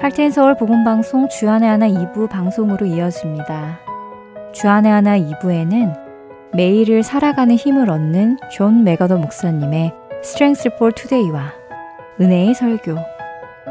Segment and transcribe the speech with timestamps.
[0.00, 3.80] 할텐 서울 복음 방송 주 안에 하나 2부 방송으로 이어집니다.
[4.54, 5.94] 주 안에 하나 2부에는
[6.54, 9.92] 매일을 살아가는 힘을 얻는 존 맥아더 목사님의
[10.24, 11.52] Strength for Today와
[12.18, 12.96] 은혜의 설교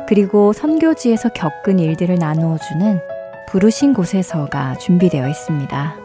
[0.07, 2.99] 그리고 선교지에서 겪은 일들을 나누어 주는
[3.47, 5.95] 부르신 곳에서가 준비되어 있습니다.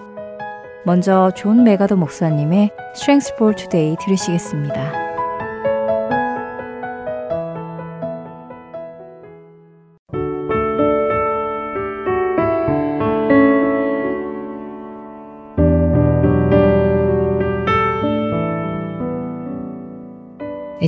[0.86, 5.03] 먼저 존 맥아더 목사님의 Strength for Today 들으시겠습니다.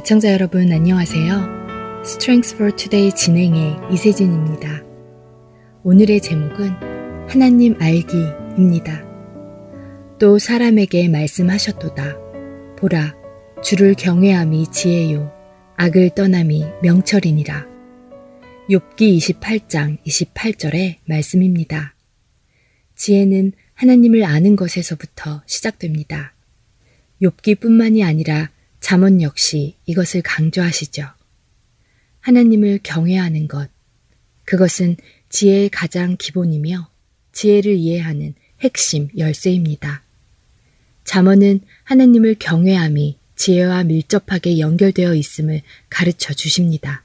[0.06, 2.02] 애청자 여러분 안녕하세요.
[2.04, 4.84] Strength for Today 진행의 이세진입니다.
[5.82, 9.04] 오늘의 제목은 하나님 알기입니다.
[10.20, 12.18] 또 사람에게 말씀하셨도다.
[12.76, 13.16] 보라,
[13.64, 15.28] 주를 경외함이 지혜요,
[15.74, 17.66] 악을 떠남이 명철이니라.
[18.70, 21.96] 욥기 28장 28절의 말씀입니다.
[22.94, 26.32] 지혜는 하나님을 아는 것에서부터 시작됩니다.
[27.20, 28.50] 욥기뿐만이 아니라
[28.86, 31.08] 잠언 역시 이것을 강조하시죠.
[32.20, 33.68] 하나님을 경외하는 것.
[34.44, 34.96] 그것은
[35.28, 36.88] 지혜의 가장 기본이며
[37.32, 40.04] 지혜를 이해하는 핵심 열쇠입니다.
[41.02, 47.02] 잠언은 하나님을 경외함이 지혜와 밀접하게 연결되어 있음을 가르쳐 주십니다.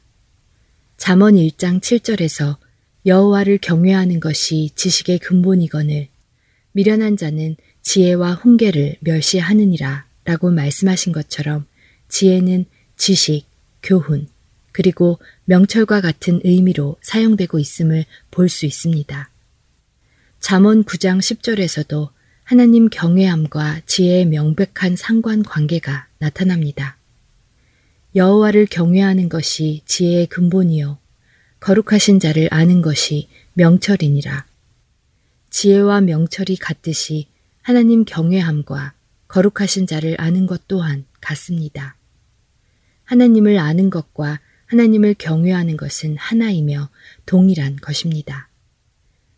[0.97, 2.57] 잠언 1장 7절에서
[3.07, 6.09] 여호와를 경외하는 것이 지식의 근본이거늘
[6.73, 11.65] 미련한 자는 지혜와 훈계를 멸시하느니라 라고 말씀하신 것처럼
[12.11, 12.65] 지혜는
[12.97, 13.45] 지식,
[13.81, 14.27] 교훈,
[14.73, 19.29] 그리고 명철과 같은 의미로 사용되고 있음을 볼 수 있습니다.
[20.39, 22.09] 잠언 9장 10절에서도
[22.43, 26.97] 하나님 경외함과 지혜의 명백한 상관 관계가 나타납니다.
[28.13, 30.99] 여호와를 경외하는 것이 지혜의 근본이요
[31.61, 34.45] 거룩하신 자를 아는 것이 명철이니라.
[35.49, 37.27] 지혜와 명철이 같듯이
[37.61, 38.93] 하나님 경외함과
[39.29, 41.95] 거룩하신 자를 아는 것 또한 같습니다.
[43.11, 46.89] 하나님을 아는 것과 하나님을 경외하는 것은 하나이며
[47.25, 48.49] 동일한 것입니다.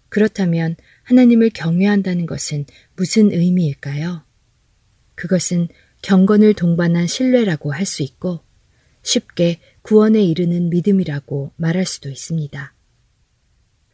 [0.09, 4.22] 그렇다면 하나님을 경외한다는 것은 무슨 의미일까요?
[5.16, 5.69] 그것은
[6.03, 8.41] 경건을 동반한 신뢰라고 할 수 있고
[9.01, 12.75] 쉽게 구원에 이르는 믿음이라고 말할 수도 있습니다.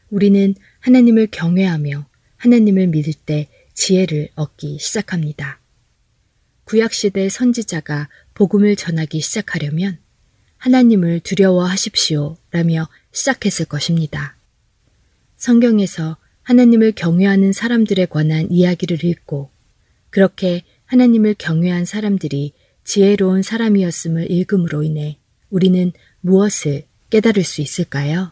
[0.09, 5.58] 우리는 하나님을 경외하며 하나님을 믿을 때 지혜를 얻기 시작합니다.
[6.69, 9.97] 구약시대 선지자가 복음을 전하기 시작하려면
[10.57, 14.35] 하나님을 두려워하십시오 라며 시작했을 것입니다.
[15.35, 19.49] 성경에서 하나님을 경외하는 사람들에 관한 이야기를 읽고
[20.11, 22.53] 그렇게 하나님을 경외한 사람들이
[22.83, 25.17] 지혜로운 사람이었음을 읽음으로 인해
[25.49, 25.91] 우리는
[26.21, 28.31] 무엇을 깨달을 수 있을까요?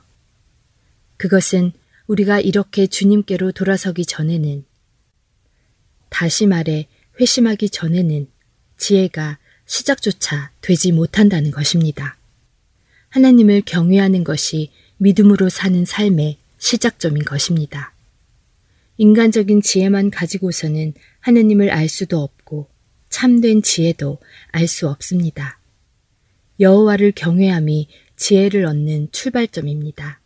[1.17, 1.71] 그것은
[2.05, 4.63] 우리가 이렇게 주님께로 돌아서기 전에는
[6.09, 6.87] 다시 말해
[7.19, 8.27] 회심하기 전에는
[8.77, 12.17] 지혜가 시작조차 되지 못한다는 것입니다.
[13.09, 17.93] 하나님을 경외하는 것이 믿음으로 사는 삶의 시작점인 것입니다.
[18.97, 22.67] 인간적인 지혜만 가지고서는 하나님을 알 수도 없고
[23.09, 24.19] 참된 지혜도
[24.51, 25.59] 알 수 없습니다.
[26.59, 30.19] 여호와를 경외함이 지혜를 얻는 출발점입니다.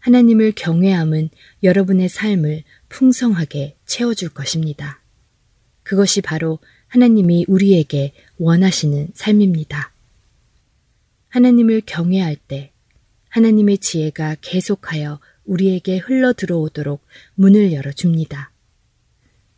[0.00, 1.30] 하나님을 경외함은
[1.62, 4.99] 여러분의 삶을 풍성하게 채워줄 것입니다.
[5.82, 6.58] 그것이 바로
[6.88, 9.92] 하나님이 우리에게 원하시는 삶입니다.
[11.28, 12.72] 하나님을 경외할 때
[13.28, 17.04] 하나님의 지혜가 계속하여 우리에게 흘러 들어오도록
[17.34, 18.52] 문을 열어줍니다.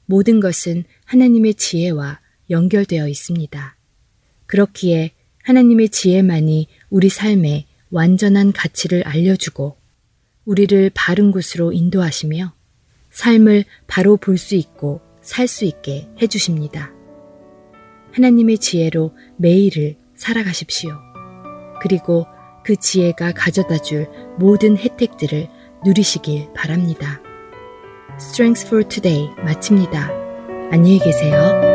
[0.06, 3.76] 모든 것은 하나님의 지혜와 연결되어 있습니다.
[4.46, 5.12] 그렇기에
[5.44, 9.76] 하나님의 지혜만이 우리 삶에 완전한 가치를 알려주고
[10.44, 12.52] 우리를 바른 곳으로 인도하시며
[13.10, 16.92] 삶을 바로 볼 수 있고 살 수 있게 해주십니다.
[18.12, 20.90] 하나님의 지혜로 매일을 살아가십시오.
[21.80, 22.26] 그리고
[22.64, 24.08] 그 지혜가 가져다 줄
[24.38, 25.48] 모든 혜택들을
[25.84, 27.20] 누리시길 바랍니다.
[28.16, 30.10] Strength for Today 마칩니다.
[30.70, 31.71] 안녕히 계세요.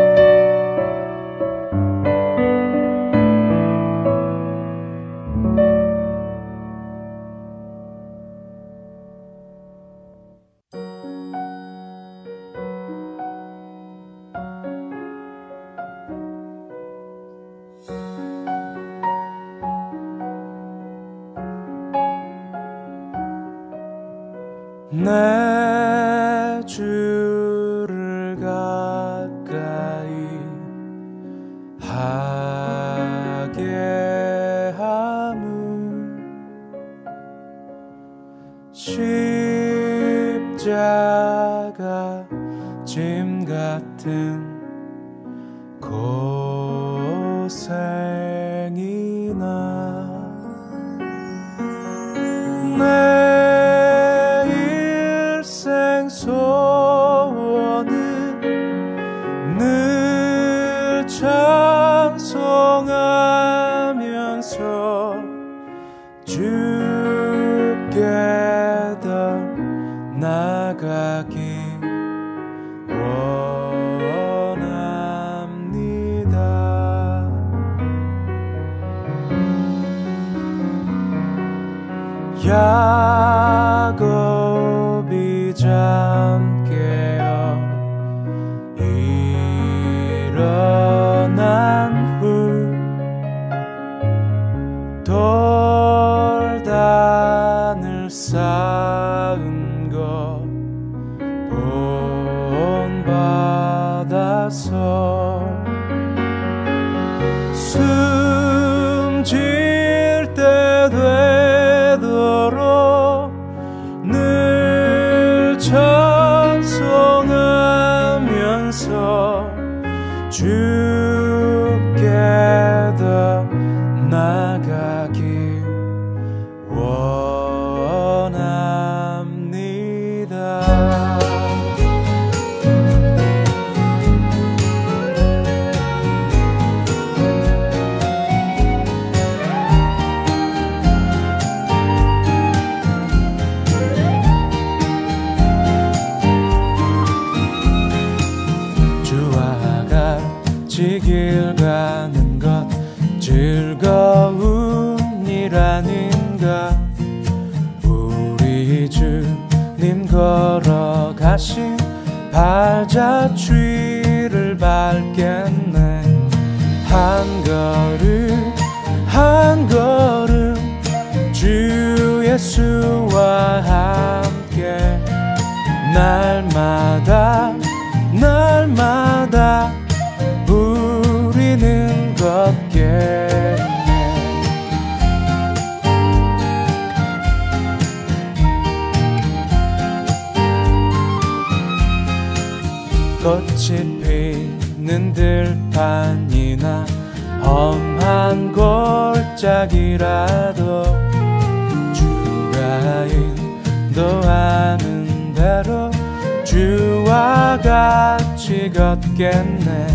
[206.47, 209.87] 주와 같이 걷겠네.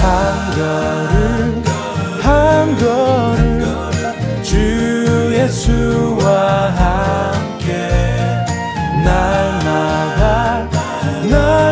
[0.00, 1.64] 한 걸음
[2.22, 3.90] 한 걸음
[4.40, 7.88] 주 예수와 함께
[9.04, 10.68] 날마다
[11.28, 11.71] 날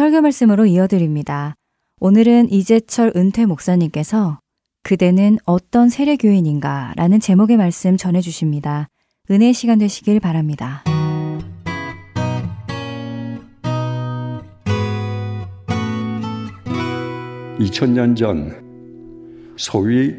[0.00, 1.56] 설교 말씀으로 이어드립니다.
[2.00, 4.40] 오늘은 이재철 은퇴 목사님께서
[4.82, 8.88] 그대는 어떤 세례교인인가 라는 제목의 말씀 전해주십니다.
[9.30, 10.82] 은혜의 시간 되시길 바랍니다.
[17.58, 18.56] 2000년 전
[19.56, 20.14] 소위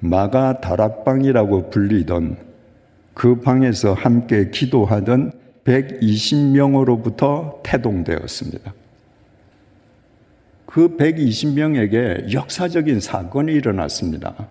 [0.00, 2.38] 마가 다락방이라고 불리던
[3.12, 5.32] 그 방에서 함께 기도하던
[5.64, 8.85] 120명으로부터 태동되었습니다.
[10.76, 14.50] 그 120명에게 역사적인 사건이 일어났습니다.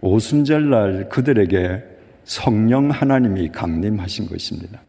[0.00, 1.84] 오순절 날 그들에게
[2.24, 4.80] 성령 하나님이 강림하신 것입니다.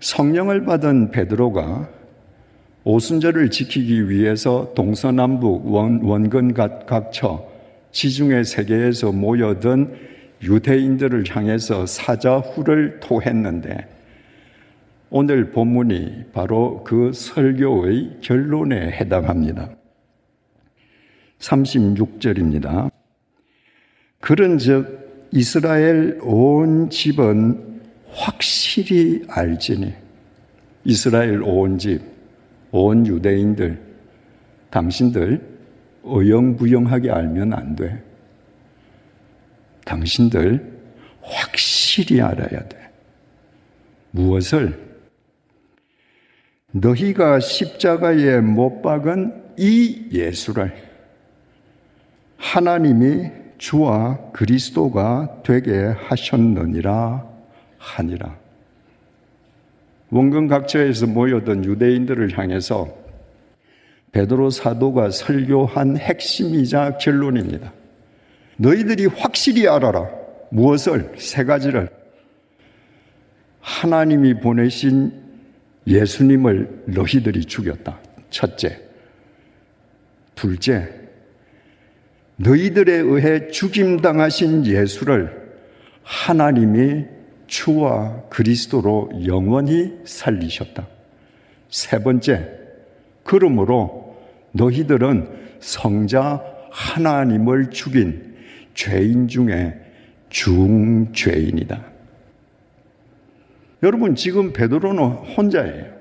[0.00, 1.88] 성령을 받은 베드로가
[2.84, 7.50] 오순절을 지키기 위해서 동서남북 원, 원근 각처
[7.92, 9.90] 지중해 세계에서 모여든
[10.42, 14.01] 유대인들을 향해서 사자후를 토했는데
[15.14, 19.68] 오늘 본문이 바로 그 설교의 결론에 해당합니다.
[21.38, 22.90] 36절입니다.
[24.20, 29.92] 그런즉 이스라엘 온 집은 확실히 알지니
[30.86, 32.00] 이스라엘 온 집,
[32.70, 33.82] 온 유대인들,
[34.70, 35.46] 당신들
[36.04, 38.02] 어영부영하게 알면 안 돼.
[39.84, 40.72] 당신들
[41.20, 42.90] 확실히 알아야 돼.
[44.12, 44.91] 무엇을?
[46.72, 50.74] 너희가 십자가에 못 박은 이 예수를
[52.36, 57.24] 하나님이 주와 그리스도가 되게 하셨느니라
[57.78, 58.36] 하니라.
[60.10, 62.88] 원근 각처에서 모여든 유대인들을 향해서
[64.10, 67.72] 베드로 사도가 설교한 핵심이자 결론입니다.
[68.56, 70.10] 너희들이 확실히 알아라.
[70.50, 71.14] 무엇을?
[71.16, 71.88] 세 가지를.
[73.60, 75.21] 하나님이 보내신
[75.86, 77.98] 예수님을 너희들이 죽였다.
[78.30, 78.80] 첫째.
[80.34, 80.88] 둘째.
[82.36, 85.42] 너희들에 의해 죽임당하신 예수를
[86.02, 87.04] 하나님이
[87.46, 90.88] 주와 그리스도로 영원히 살리셨다.
[91.68, 92.48] 세 번째,
[93.24, 94.16] 그러므로
[94.52, 95.28] 너희들은
[95.60, 98.34] 성자 하나님을 죽인
[98.74, 99.78] 죄인 중에
[100.30, 101.91] 중죄인이다.
[103.82, 105.02] 여러분, 지금 베드로는
[105.36, 105.92] 혼자예요.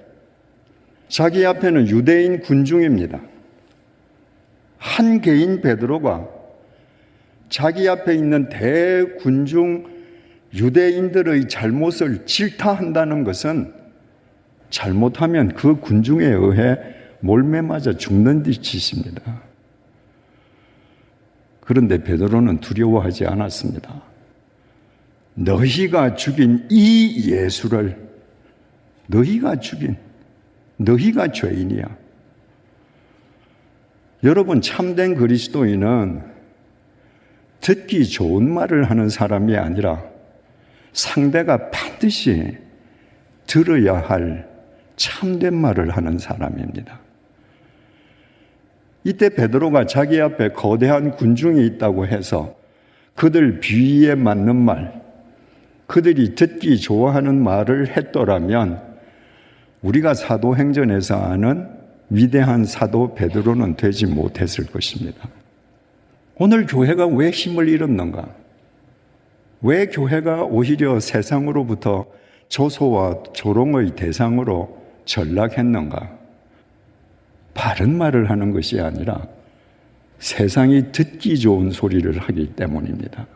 [1.08, 3.20] 자기 앞에는 유대인 군중입니다.
[4.78, 6.28] 한 개인 베드로가
[7.50, 9.88] 자기 앞에 있는 대군중
[10.54, 13.74] 유대인들의 잘못을 질타한다는 것은
[14.70, 16.78] 잘못하면 그 군중에 의해
[17.20, 19.42] 몰매 맞아 죽는 짓입니다.
[21.62, 24.11] 그런데 베드로는 두려워하지 않았습니다.
[25.34, 27.98] 너희가 죽인 이 예수를
[29.08, 29.98] 너희가 죽인
[30.78, 31.84] 너희가 죄인이야.
[34.24, 36.22] 여러분 참된 그리스도인은
[37.60, 40.04] 듣기 좋은 말을 하는 사람이 아니라
[40.94, 42.58] 상대가 반드시
[43.48, 44.50] 들어야 할
[44.96, 47.00] 참된 말을 하는 사람입니다.
[49.04, 52.56] 이때 베드로가 자기 앞에 거대한 군중이 있다고 해서
[53.16, 55.02] 그들 비위에 맞는 말,
[55.92, 58.82] 그들이 듣기 좋아하는 말을 했더라면
[59.82, 61.68] 우리가 사도행전에서 아는
[62.10, 65.28] 위대한 사도 베드로는 되지 못했을 것입니다.
[66.38, 68.26] 오늘 교회가 왜 힘을 잃었는가?
[69.64, 72.06] 왜 교회가 오히려 세상으로부터
[72.48, 76.10] 조소와 조롱의 대상으로 전락했는가?
[77.54, 79.28] 바른 말을 하는 것이 아니라
[80.20, 83.28] 세상이 듣기 좋은 소리를 하기 때문입니다.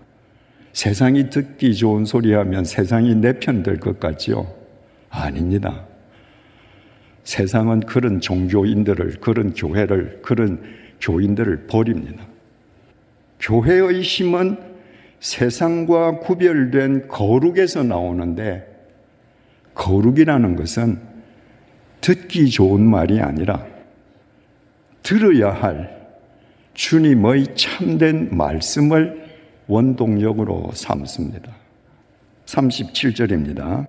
[0.76, 4.46] 세상이 듣기 좋은 소리 하면 세상이 내 편 될 것 같지요?
[5.10, 5.86] 아닙니다.
[7.24, 10.62] 세상은 그런 종교인들을, 그런 교회를, 그런
[11.00, 12.26] 교인들을 버립니다.
[13.40, 14.58] 교회의 힘은
[15.22, 18.68] 세상과 구별된 거룩에서 나오는데,
[19.76, 21.00] 거룩이라는 것은
[22.02, 23.66] 듣기 좋은 말이 아니라
[25.04, 26.06] 들어야 할
[26.74, 29.25] 주님의 참된 말씀을
[29.68, 31.52] 원동력으로 삼습니다.
[32.46, 33.88] 37절입니다.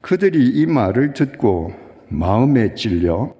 [0.00, 1.72] 그들이 이 말을 듣고
[2.08, 3.34] 마음에 찔려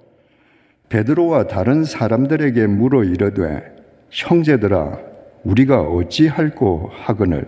[0.89, 3.75] 베드로와 다른 사람들에게 물어 이르되
[4.09, 4.99] 형제들아
[5.43, 7.47] 우리가 어찌할꼬 하거늘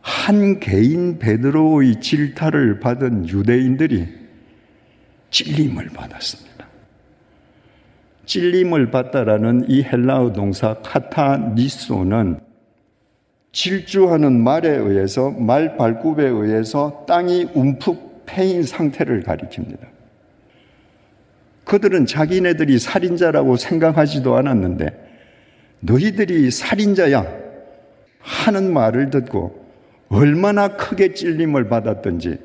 [0.00, 4.08] 한 개인 베드로의 질타를 받은 유대인들이
[5.30, 6.66] 찔림을 받았습니다.
[8.24, 12.49] 찔림을 받다라는 이 헬라어 동사 카타니소는
[13.52, 19.78] 질주하는 말에 의해서 말 발굽에 의해서 땅이 움푹 패인 상태를 가리킵니다.
[21.64, 25.08] 그들은 자기네들이 살인자라고 생각하지도 않았는데
[25.80, 27.26] 너희들이 살인자야
[28.20, 29.68] 하는 말을 듣고
[30.08, 32.38] 얼마나 크게 찔림을 받았던지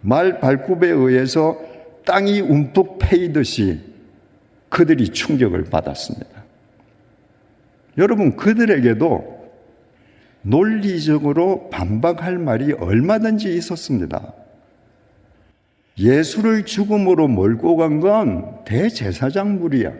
[0.00, 1.58] 말 발굽에 의해서
[2.04, 3.80] 땅이 움푹 패이듯이
[4.68, 6.44] 그들이 충격을 받았습니다.
[7.98, 9.35] 여러분, 그들에게도
[10.46, 14.32] 논리적으로 반박할 말이 얼마든지 있었습니다.
[15.98, 19.92] 예수를 죽음으로 몰고 간 건 대제사장 무리야.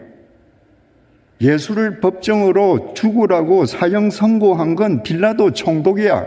[1.41, 6.25] 예수를 법정으로 죽으라고 사형 선고한 건 빌라도 총독이야.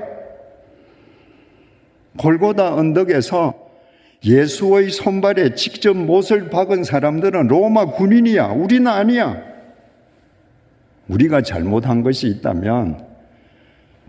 [2.19, 3.55] 골고다 언덕에서
[4.25, 8.49] 예수의 손발에 직접 못을 박은 사람들은 로마 군인이야.
[8.49, 9.41] 우리는 아니야.
[11.09, 13.10] 우리가 잘못한 것이 있다면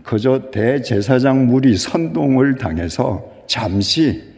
[0.02, 4.32] 그저 대제사장 무리 선동을 당해서 잠시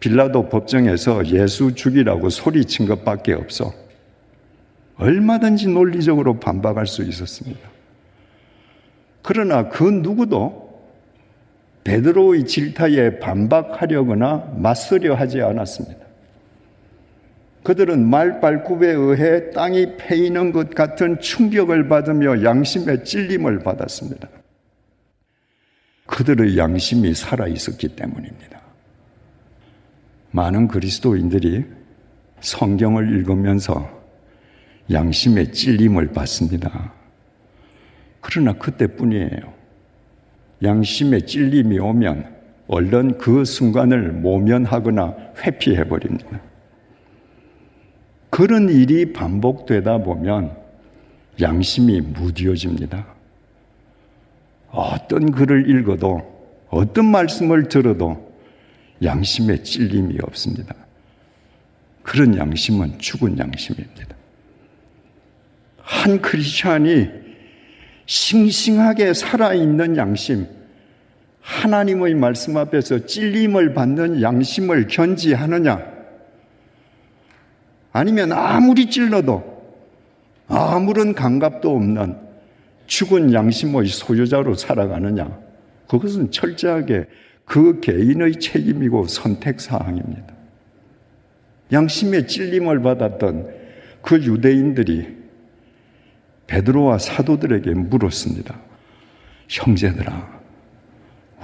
[0.00, 3.72] 빌라도 법정에서 예수 죽이라고 소리친 것밖에 없어.
[4.96, 7.60] 얼마든지 논리적으로 반박할 수 있었습니다.
[9.22, 10.72] 그러나 그 누구도
[11.84, 16.02] 베드로의 질타에 반박하려거나 맞서려 하지 않았습니다.
[17.62, 24.28] 그들은 말발굽에 의해 땅이 패이는 것 같은 충격을 받으며 양심의 찔림을 받았습니다.
[26.12, 28.60] 그들의 양심이 살아 있었기 때문입니다.
[30.30, 31.64] 많은 그리스도인들이
[32.40, 33.90] 성경을 읽으면서
[34.90, 36.92] 양심의 찔림을 받습니다.
[38.20, 39.54] 그러나 그때뿐이에요.
[40.62, 42.30] 양심의 찔림이 오면
[42.68, 46.42] 얼른 그 순간을 모면하거나 회피해 버립니다.
[48.28, 50.58] 그런 일이 반복되다 보면
[51.40, 53.21] 양심이 무디어집니다.
[54.72, 56.20] 어떤 글을 읽어도
[56.70, 58.32] 어떤 말씀을 들어도
[59.02, 60.74] 양심에 찔림이 없습니다.
[62.02, 64.16] 그런 양심은 죽은 양심입니다.
[65.78, 67.08] 한 크리스찬이
[68.06, 70.46] 싱싱하게 살아있는 양심,
[71.42, 75.92] 하나님의 말씀 앞에서 찔림을 받는 양심을 견지하느냐?
[77.92, 79.52] 아니면 아무리 찔러도
[80.48, 82.16] 아무런 감각도 없는
[82.92, 85.40] 죽은 양심의 소유자로 살아가느냐?
[85.88, 87.06] 그것은 철저하게
[87.46, 90.34] 그 개인의 책임이고 선택 사항입니다.
[91.72, 93.48] 양심의 찔림을 받았던
[94.02, 95.08] 그 유대인들이
[96.46, 98.60] 베드로와 사도들에게 물었습니다.
[99.48, 100.42] 형제들아,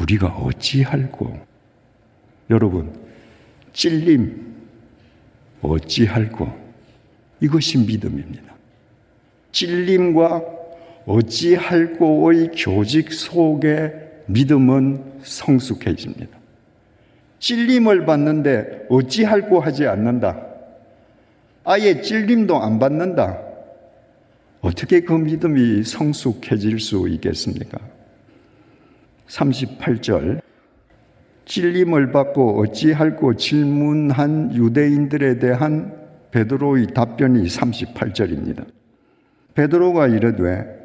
[0.00, 1.46] 우리가 어찌할고?
[2.50, 2.92] 여러분,
[3.72, 4.54] 찔림
[5.62, 6.68] 어찌할고?
[7.40, 8.54] 이것이 믿음입니다.
[9.52, 10.57] 찔림과
[11.08, 13.92] 어찌할고의 교직 속에
[14.26, 16.38] 믿음은 성숙해집니다.
[17.38, 20.38] 찔림을 받는데 어찌할고 하지 않는다.
[21.64, 23.38] 아예 찔림도 안 받는다.
[24.60, 27.78] 어떻게 그 믿음이 성숙해질 수 있겠습니까?
[29.28, 30.42] 38절
[31.46, 35.96] 찔림을 받고 어찌할고 질문한 유대인들에 대한
[36.32, 38.66] 베드로의 답변이 38절입니다.
[39.54, 40.77] 베드로가 이르되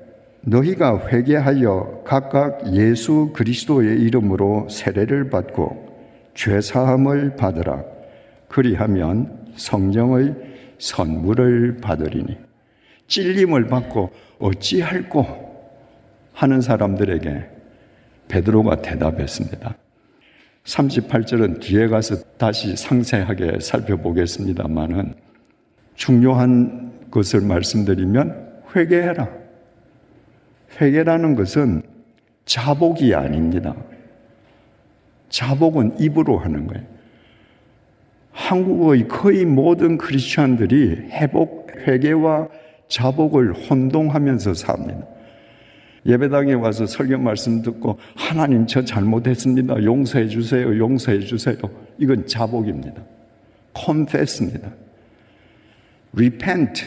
[0.46, 7.84] 너희가 회개하여 각각 예수 그리스도의 이름으로 세례를 받고 죄 사함을 받으라
[8.50, 10.36] 그리하면 성령의
[10.80, 12.38] 선물을 받으리니
[13.08, 15.26] 찔림을 받고 어찌할꼬
[16.34, 17.50] 하는 사람들에게
[18.28, 19.76] 베드로가 대답했습니다.
[20.66, 25.14] 38절은 뒤에 가서 다시 상세하게 살펴보겠습니다만은
[25.96, 29.43] 중요한 것을 말씀드리면 회개해라.
[30.80, 31.84] 회개라는 것은
[32.46, 33.76] 자복이 아닙니다.
[35.30, 36.86] 자복은 입으로 하는 거예요.
[38.32, 42.50] 한국의 거의 모든 크리스천들이 회복, 회개와
[42.88, 45.08] 자복을 혼동하면서 삽니다.
[46.06, 49.84] 예배당에 와서 설교 말씀 듣고 하나님 저 잘못했습니다.
[49.84, 50.78] 용서해 주세요.
[50.78, 51.56] 용서해 주세요.
[51.98, 53.02] 이건 자복입니다.
[53.76, 54.70] confess입니다.
[56.14, 56.86] repent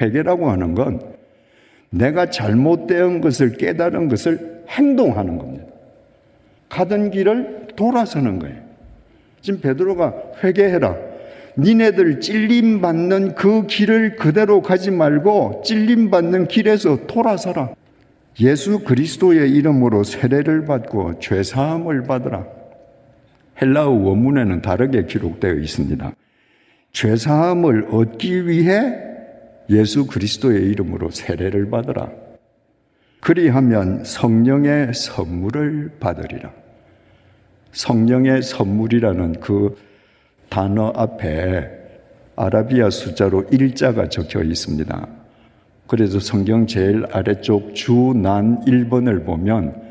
[0.00, 1.13] 회개라고 하는 건
[1.94, 5.64] 내가 잘못된 것을 깨달은 것을 행동하는 겁니다.
[6.68, 8.56] 가던 길을 돌아서는 거예요.
[9.40, 10.96] 지금 베드로가 회개해라.
[11.56, 17.74] 니네들 찔림 받는 그 길을 그대로 가지 말고 찔림 받는 길에서 돌아서라.
[18.40, 22.44] 예수 그리스도의 이름으로 세례를 받고 죄 사함을 받으라.
[23.62, 26.12] 헬라어 원문에는 다르게 기록되어 있습니다.
[26.92, 29.13] 죄 사함을 얻기 위해
[29.70, 32.10] 예수 그리스도의 이름으로 세례를 받으라.
[33.20, 36.52] 그리하면 성령의 선물을 받으리라.
[37.72, 39.76] 성령의 선물이라는 그
[40.48, 41.70] 단어 앞에
[42.36, 45.08] 아라비아 숫자로 일자가 적혀 있습니다.
[45.86, 49.82] 그래서 성경 제일 아래쪽 주 난 1번을 보면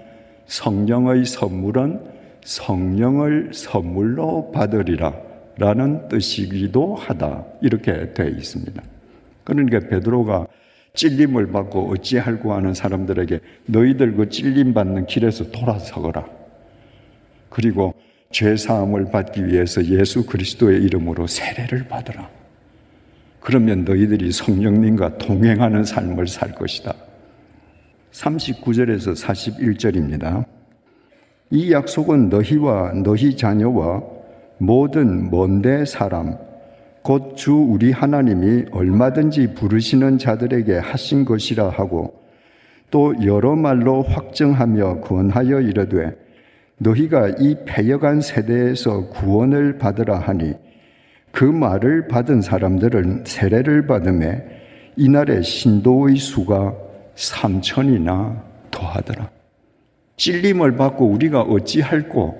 [0.47, 1.99] 성령의 선물은
[2.43, 5.13] 성령을 선물로 받으리라
[5.57, 7.45] 라는 뜻이기도 하다.
[7.61, 8.81] 이렇게 되어 있습니다.
[9.43, 10.47] 그러니까 베드로가
[10.93, 16.25] 찔림을 받고 어찌할고 하는 사람들에게 너희들 그 찔림 받는 길에서 돌아서거라.
[17.49, 17.93] 그리고
[18.31, 22.29] 죄 사함을 받기 위해서 예수 그리스도의 이름으로 세례를 받으라.
[23.39, 26.93] 그러면 너희들이 성령님과 동행하는 삶을 살 것이다.
[28.11, 30.45] 39절에서 41절입니다.
[31.49, 34.01] 이 약속은 너희와 너희 자녀와
[34.57, 36.37] 모든 먼데 사람,
[37.03, 42.23] 곧 주 우리 하나님이 얼마든지 부르시는 자들에게 하신 것이라 하고
[42.89, 46.15] 또 여러 말로 확정하며 권하여 이르되
[46.77, 50.53] 너희가 이 패여간 세대에서 구원을 받으라 하니
[51.31, 54.45] 그 말을 받은 사람들은 세례를 받음에
[54.95, 56.75] 이날의 신도의 수가
[57.15, 59.29] 3천이나 더하더라.
[60.17, 62.35] 찔림을 받고 우리가 어찌할꼬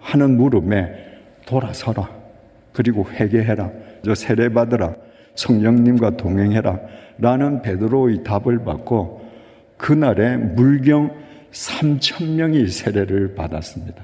[0.00, 0.88] 하는 물음에
[1.46, 2.23] 돌아서라.
[2.74, 3.70] 그리고 회개해라.
[4.04, 4.94] 저 세례 받으라.
[5.36, 6.78] 성령님과 동행해라.
[7.18, 9.24] 라는 베드로의 답을 받고
[9.78, 11.10] 그날에 물경
[11.52, 14.02] 3천 명이 세례를 받았습니다.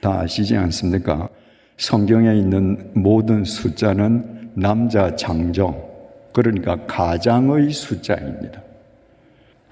[0.00, 1.28] 다 아시지 않습니까?
[1.76, 5.82] 성경에 있는 모든 숫자는 남자 장정,
[6.32, 8.62] 그러니까 가장의 숫자입니다.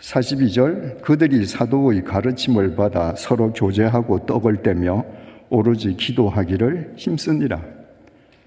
[0.01, 5.05] 42절 그들이 사도의 가르침을 받아 서로 교제하고 떡을 떼며
[5.51, 7.78] 오로지 기도하기를 힘쓰니라.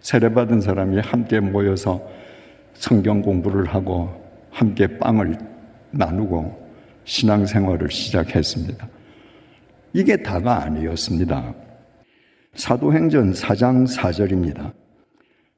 [0.02, 2.02] 세례받은 사람이 함께 모여서
[2.74, 4.10] 성경 공부를 하고
[4.50, 5.38] 함께 빵을
[5.92, 6.60] 나누고
[7.06, 8.88] 신앙생활을 시작했습니다.
[9.94, 11.54] 이게 다가 아니었습니다.
[12.56, 14.74] 사도행전 4장 4절입니다.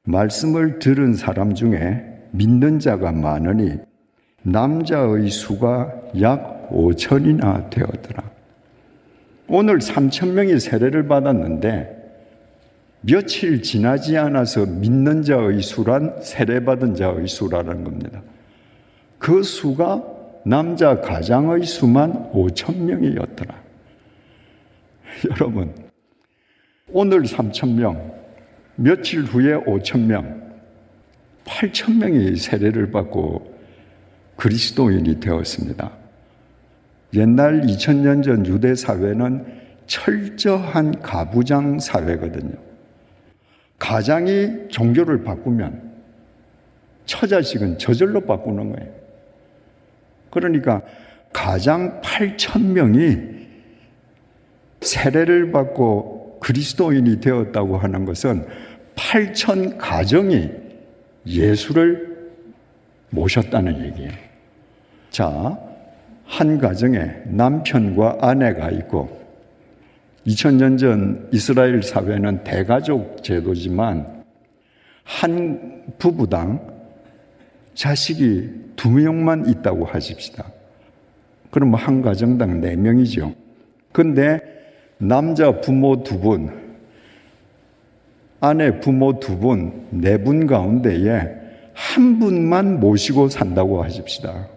[0.04, 3.78] 말씀을 들은 사람 중에 믿는 자가 많으니
[4.42, 8.30] 남자의 수가 약 5천이나 되었더라.
[9.48, 12.03] 오늘 3천 명이 세례를 받았는데
[13.06, 18.22] 며칠 지나지 않아서 믿는 자의 수란 세례받은 자의 수라는 겁니다.
[19.18, 20.02] 그 수가
[20.46, 23.62] 남자 가장의 수만 5천 명이었더라.
[25.30, 25.74] 여러분,
[26.88, 28.14] 오늘 3천 명,
[28.76, 30.42] 며칠 후에 5천 명,
[31.44, 33.54] 8천 명이 세례를 받고
[34.36, 35.90] 그리스도인이 되었습니다.
[37.14, 39.44] 옛날 2000년 전 유대 사회는
[39.86, 42.73] 철저한 가부장 사회거든요.
[43.78, 45.92] 가장이 종교를 바꾸면
[47.06, 48.92] 처자식은 저절로 바꾸는 거예요.
[50.30, 50.82] 그러니까
[51.32, 53.34] 가장 8천 명이
[54.80, 58.46] 세례를 받고 그리스도인이 되었다고 하는 것은
[58.96, 60.50] 8천 가정이
[61.26, 62.32] 예수를
[63.10, 64.12] 모셨다는 얘기예요.
[65.10, 65.58] 자,
[66.26, 69.23] 한 가정에 남편과 아내가 있고
[70.26, 74.24] 2000년 전 이스라엘 사회는 대가족 제도지만
[75.04, 76.74] 한 부부당
[77.74, 80.44] 자식이 두 명만 있다고 하십시다.
[81.50, 83.34] 그럼 한 가정당 네 명이죠.
[83.92, 84.40] 근데
[84.98, 86.50] 남자 부모 두 분,
[88.40, 94.48] 아내 부모 두 분, 네 분 가운데에 한 분만 모시고 산다고 하십시다.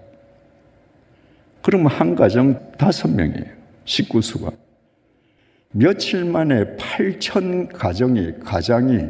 [1.61, 3.45] 그러면 한 가정 다섯 명이에요.
[3.85, 4.66] 식구수가.
[5.71, 9.05] 며칠 만에 8천 가정이, 가장이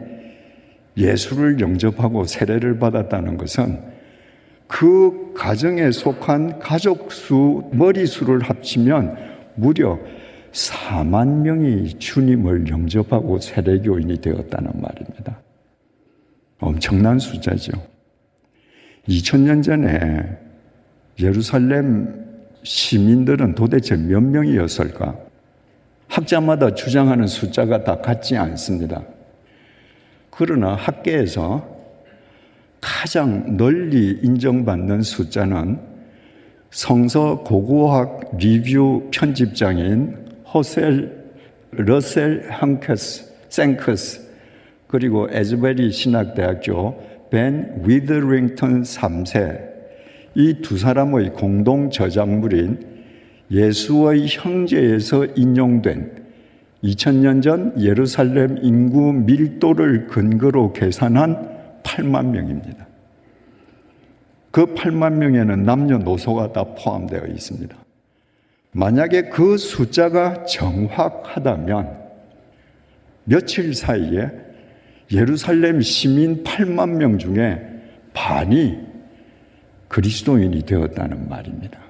[0.97, 3.79] 예수를 영접하고 세례를 받았다는 것은
[4.67, 9.15] 그 가정에 속한 가족 수, 머리 수를 합치면
[9.55, 9.99] 무려
[10.51, 15.39] 4만 명이 주님을 영접하고 세례교인이 되었다는 말입니다.
[16.59, 17.71] 엄청난 숫자죠.
[19.07, 20.37] 2000년 전에
[21.19, 22.25] 예루살렘
[22.63, 25.26] 시민들은 도대체 몇 명이었을까?
[26.07, 29.03] 학자마다 주장하는 숫자가 다 같지 않습니다.
[30.29, 31.77] 그러나 학계에서
[32.79, 35.79] 가장 널리 인정받는 숫자는
[36.69, 41.15] 성서 고고학 리뷰 편집장인 허셜
[41.71, 44.27] 러셀 한크스 섕크스
[44.87, 49.67] 그리고 애즈베리 신학대학교 벤 위더링턴 3세
[50.35, 52.96] 이 두 사람의 공동 저작물인
[53.51, 56.25] 예수의 형제에서 인용된
[56.83, 62.87] 2000년 전 예루살렘 인구 밀도를 근거로 계산한 8만 명입니다.
[64.51, 67.75] 그 8만 명에는 남녀노소가 다 포함되어 있습니다.
[68.71, 71.97] 만약에 그 숫자가 정확하다면
[73.23, 74.29] 며칠 사이에
[75.11, 77.61] 예루살렘 시민 8만 명 중에
[78.13, 78.77] 반이
[79.87, 81.86] 그리스도인이 되었다는 말입니다.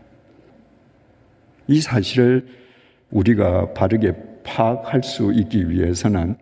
[1.67, 2.47] 이 사실을
[3.11, 6.35] 우리가 바르게 파악할 수 있기 위해서는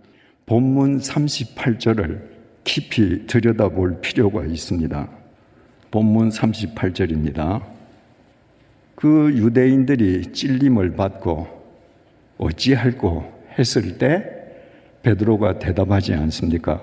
[0.46, 2.22] 본문 38절을
[2.64, 5.10] 깊이 들여다볼 필요가 있습니다.
[5.92, 7.64] 본문 38절입니다.
[8.96, 11.48] 그 유대인들이 찔림을 받고
[12.38, 14.26] 어찌할꼬 했을 때
[15.04, 16.82] 베드로가 대답하지 않습니까?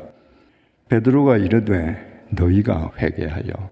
[0.89, 3.71] 베드로가 이르되 너희가 회개하여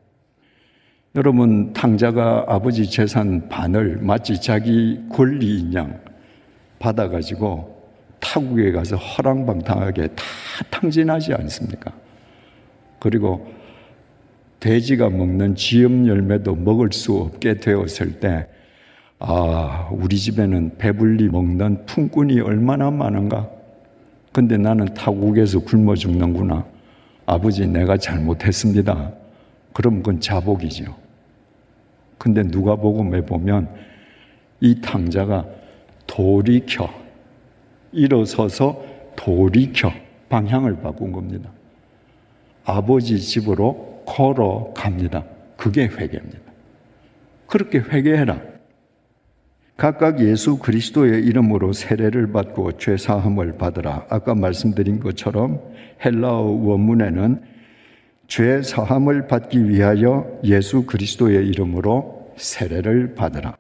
[1.17, 6.01] 여러분 탕자가 아버지 재산 반을 마치 자기 권리인 양
[6.79, 7.81] 받아가지고
[8.21, 10.25] 타국에 가서 허랑방탕하게 다
[10.71, 11.93] 탕진하지 않습니까?
[13.01, 13.51] 그리고
[14.61, 18.47] 돼지가 먹는 지엽 열매도 먹을 수 없게 되었을 때,
[19.19, 23.49] 아, 우리 집에는 배불리 먹는 품꾼이 얼마나 많은가?
[24.33, 26.65] 근데 나는 타국에서 굶어 죽는구나.
[27.27, 29.13] 아버지, 내가 잘못했습니다.
[29.73, 31.00] 그럼 그건 자복이죠.
[32.21, 33.67] 근데 누가복음에 보면
[34.61, 35.47] 이 탕자가
[36.07, 36.91] 돌이켜
[37.93, 38.85] 일어서서
[39.17, 39.91] 돌이켜
[40.29, 41.51] 방향을 바꾼 겁니다.
[42.63, 45.25] 아버지 집으로 걸어갑니다.
[45.57, 46.41] 그게 회개입니다.
[47.47, 48.39] 그렇게 회개해라.
[49.79, 54.05] 각각 예수 그리스도의 이름으로 세례를 받고 죄 사함을 받으라.
[54.11, 55.59] 아까 말씀드린 것처럼
[56.05, 57.50] 헬라어 원문에는
[58.31, 63.57] 죄 사함을 받기 위하여 예수 그리스도의 이름으로 세례를 받으라.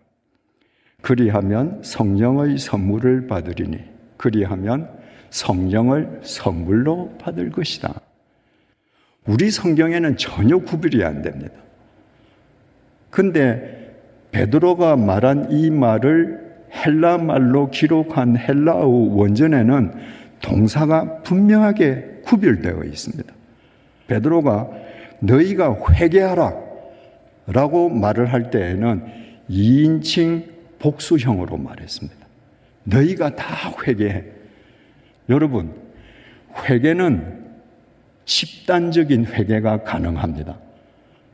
[1.02, 3.80] 그리하면 성령의 선물을 받으리니
[4.16, 4.88] 그리하면
[5.30, 8.00] 성령을 선물로 받을 것이다.
[9.26, 11.54] 우리 성경에는 전혀 구별이 안 됩니다.
[13.10, 13.92] 근데
[14.30, 19.94] 베드로가 말한 이 말을 헬라 말로 기록한 헬라어 원전에는
[20.40, 23.39] 동사가 분명하게 구별되어 있습니다.
[24.10, 24.68] 베드로가
[25.20, 26.52] 너희가 회개하라
[27.46, 29.04] 라고 말을 할 때에는
[29.48, 30.44] 2인칭
[30.80, 32.18] 복수형으로 말했습니다.
[32.84, 33.44] 너희가 다
[33.86, 34.24] 회개해.
[35.28, 35.74] 여러분,
[36.68, 37.40] 회개는
[38.24, 40.58] 집단적인 회개가 가능합니다.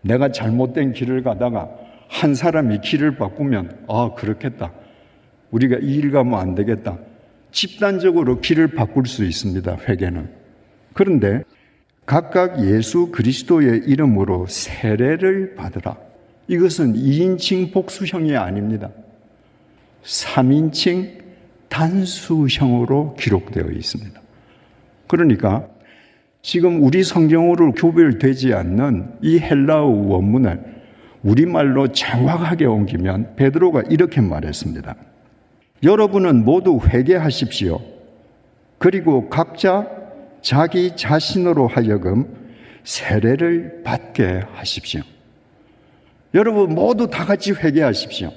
[0.03, 1.71] 내가 잘못된 길을 가다가
[2.09, 4.73] 한 사람이 길을 바꾸면, 아, 그렇겠다.
[5.51, 6.99] 우리가 이 일 가면 안 되겠다.
[7.53, 10.29] 집단적으로 길을 바꿀 수 있습니다, 회개는.
[10.93, 11.43] 그런데
[12.07, 15.97] 각각 예수 그리스도의 이름으로 세례를 받으라.
[16.47, 18.91] 이것은 2인칭 복수형이 아닙니다.
[20.05, 21.19] 3인칭
[21.69, 24.21] 단수형으로 기록되어 있습니다.
[25.09, 25.67] 그러니까
[26.43, 30.77] 지금 우리 성경으로 교별되지 않는 이 헬라어 원문을
[31.25, 34.95] 우리말로 정확하게 옮기면 베드로가 이렇게 말했습니다.
[35.83, 37.81] 여러분은 모두 회개하십시오.
[38.79, 39.89] 그리고 각자
[40.43, 42.27] 자기 자신으로 하여금
[42.85, 45.03] 세례를 받게 하십시오.
[46.35, 48.33] 여러분 모두 다 같이 회개하십시오.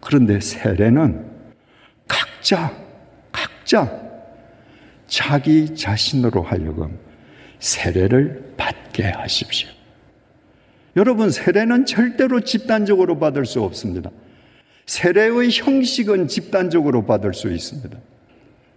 [0.00, 1.30] 그런데 세례는
[2.08, 2.72] 각자,
[3.30, 4.00] 각자
[5.06, 6.98] 자기 자신으로 하여금
[7.58, 9.68] 세례를 받게 하십시오.
[10.96, 14.10] 여러분, 세례는 절대로 집단적으로 받을 수 없습니다.
[14.86, 17.96] 세례의 형식은 집단적으로 받을 수 있습니다.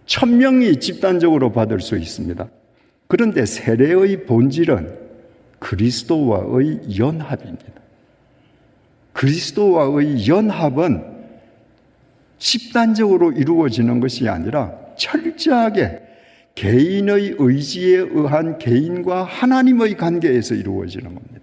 [0.06, 2.48] 천명이 집단적으로 받을 수 있습니다.
[3.06, 4.98] 그런데 세례의 본질은
[5.58, 7.72] 그리스도와의 연합입니다.
[9.12, 11.14] 그리스도와의 연합은
[12.38, 16.00] 집단적으로 이루어지는 것이 아니라 철저하게
[16.54, 21.40] 개인의 의지에 의한 개인과 하나님의 관계에서 이루어지는 겁니다.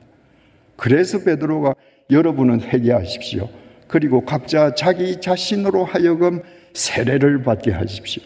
[0.75, 1.75] 그래서 베드로가
[2.09, 3.49] 여러분은 회개하십시오.
[3.87, 6.41] 그리고 각자 자기 자신으로 하여금
[6.73, 8.23] 세례를 받게 하십시오.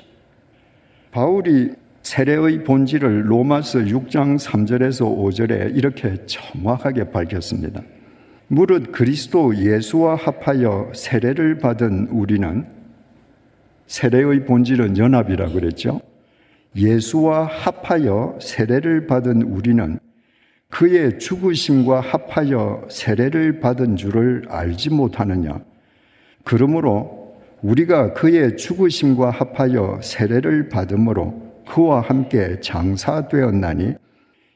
[1.15, 7.81] 바울이 세례의 본질을 로마서 6장 3절에서 5절에 이렇게 정확하게 밝혔습니다.
[8.49, 12.65] 무릇 그리스도 예수와 합하여 세례를 받은 우리는
[13.87, 16.01] 세례의 본질은 연합이라 그랬죠.
[16.75, 19.99] 예수와 합하여 세례를 받은 우리는
[20.69, 25.61] 그의 죽으심과 합하여 세례를 받은 줄을 알지 못하느냐.
[26.43, 27.24] 그러므로
[27.61, 31.33] 우리가 그의 죽으심과 합하여 세례를 받음으로
[31.67, 33.95] 그와 함께 장사되었나니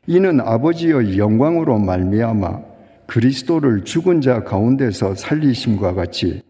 [0.07, 2.61] 이는 아버지의 영광으로 말미암아
[3.07, 6.43] 그리스도를 죽은 자 가운데서 살리심과 같이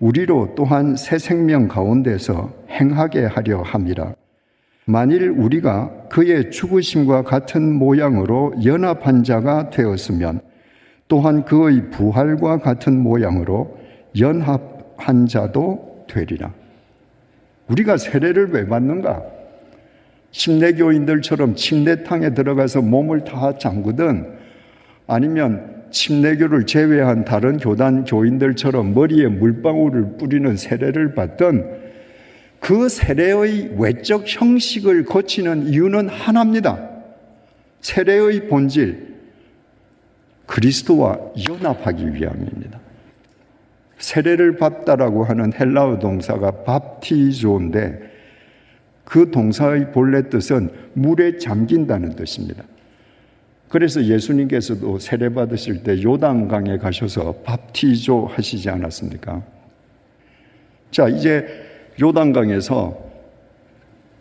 [0.00, 4.14] 우리로 또한 새 생명 가운데서 행하게 하려 함이라.
[4.84, 10.40] 만일 우리가 그의 죽으심과 같은 모양으로 연합한 자가 되었으면
[11.06, 13.78] 또한 그의 부활과 같은 모양으로
[14.18, 14.71] 연합
[15.02, 16.52] 한 자도 되리라.
[17.68, 19.22] 우리가 세례를 왜 받는가?
[20.30, 24.26] 침례교인들처럼 침례탕에 들어가서 몸을 다 잠그든
[25.06, 31.82] 아니면 침례교를 제외한 다른 교단 교인들처럼 머리에 물방울을 뿌리는 세례를 받던
[32.60, 36.90] 그 세례의 외적 형식을 거치는 이유는 하나입니다.
[37.80, 39.12] 세례의 본질,
[40.46, 42.81] 그리스도와 연합하기 위함입니다.
[44.02, 48.10] 세례를 받다라고 하는 헬라어 동사가 밥티조인데
[49.04, 52.64] 그 동사의 본래 뜻은 물에 잠긴다는 뜻입니다.
[53.68, 59.42] 그래서 예수님께서도 세례 받으실 때 요단강에 가셔서 밥티조 하시지 않았습니까?
[60.90, 61.46] 자, 이제
[62.00, 63.12] 요단강에서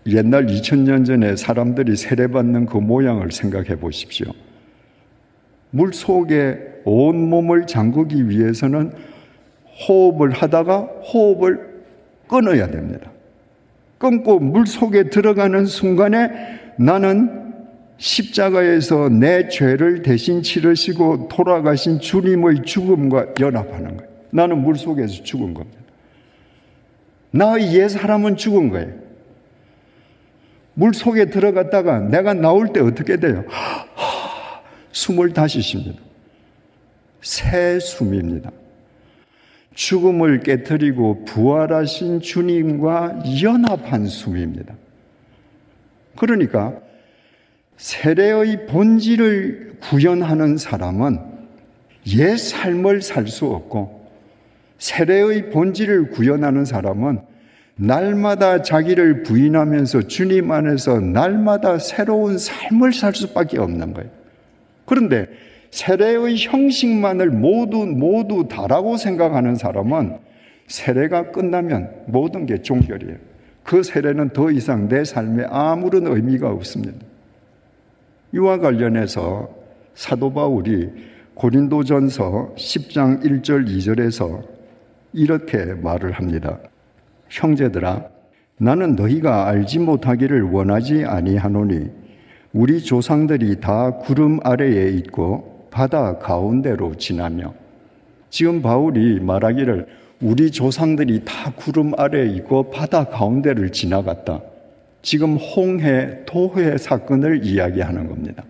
[0.08, 4.28] 옛날 2000년 전에 사람들이 세례받는 그 모양을 생각해 보십시오.
[5.72, 8.94] 물 속에 온 몸을 잠그기 위해서는
[9.88, 10.80] 호흡을 하다가
[11.14, 11.84] 호흡을
[12.28, 13.12] 끊어야 됩니다.
[13.98, 16.30] 끊고 물 속에 들어가는 순간에
[16.78, 17.42] 나는
[17.98, 24.12] 십자가에서 내 죄를 대신 치르시고 돌아가신 주님의 죽음과 연합하는 거예요.
[24.32, 25.78] 나는 물 속에서 죽은 겁니다.
[27.32, 28.92] 나의 옛 사람은 죽은 거예요.
[30.74, 33.44] 물 속에 들어갔다가 내가 나올 때 어떻게 돼요?
[34.92, 36.02] 숨을 다시 쉽니다.
[37.22, 38.52] 새 숨입니다.
[39.74, 44.76] 죽음을 깨뜨리고 부활하신 주님과 연합한 숨입니다.
[46.16, 46.76] 그러니까
[47.78, 51.20] 세례의 본질을 구현하는 사람은
[52.08, 54.02] 옛 삶을 살 수 없고
[54.78, 57.22] 세례의 본질을 구현하는 사람은
[57.76, 64.10] 날마다 자기를 부인하면서 주님 안에서 날마다 새로운 삶을 살 수밖에 없는 거예요.
[64.86, 65.28] 그런데
[65.72, 70.18] 세례의 형식만을 모두 모두 다라고 생각하는 사람은
[70.68, 73.18] 세례가 끝나면 모든 게 종결이에요.
[73.64, 77.06] 그 세례는 더 이상 내 삶에 아무런 의미가 없습니다.
[78.34, 79.50] 이와 관련해서
[79.94, 80.90] 사도 바울이
[81.34, 84.44] 고린도전서 10장 1절 2절에서
[85.14, 86.60] 이렇게 말을 합니다.
[87.30, 88.06] 형제들아
[88.58, 91.90] 나는 너희가 알지 못하기를 원하지 아니하노니
[92.54, 97.54] 우리 조상들이 다 구름 아래에 있고 바다 가운데로 지나며
[98.30, 99.88] 지금 바울이 말하기를
[100.22, 104.42] 우리 조상들이 다 구름 아래에 있고 바다 가운데를 지나갔다.
[105.02, 108.44] 지금 홍해 토해 사건을 이야기하는 겁니다.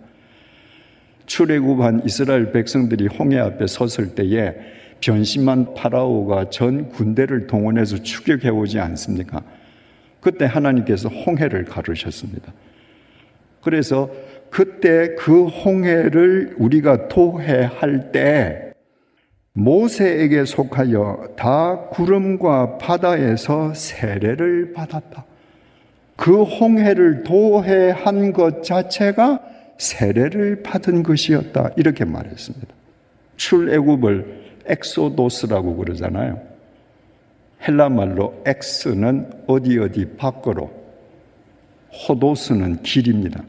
[1.24, 4.54] 출애굽한 이스라엘 백성들이 홍해 앞에 섰을 때에
[5.00, 9.42] 변심한 파라오가 전 군대를 동원해서 추격해 오지 않습니까?
[10.20, 12.52] 그때 하나님께서 홍해를 가르셨습니다.
[13.62, 14.10] 그래서
[14.52, 18.74] 그때 그 홍해를 우리가 토해할 때
[19.54, 25.24] 모세에게 속하여 다 구름과 바다에서 세례를 받았다.
[26.16, 29.40] 그 홍해를 도하한 것 자체가
[29.78, 31.70] 세례를 받은 것이었다.
[31.78, 32.74] 이렇게 말했습니다.
[33.36, 36.38] 출애굽을 Exodus라고 그러잖아요.
[37.66, 40.70] 헬라 말로 ἐξ는 어디 어디 밖으로,
[42.06, 43.44] ὁδός는 길입니다.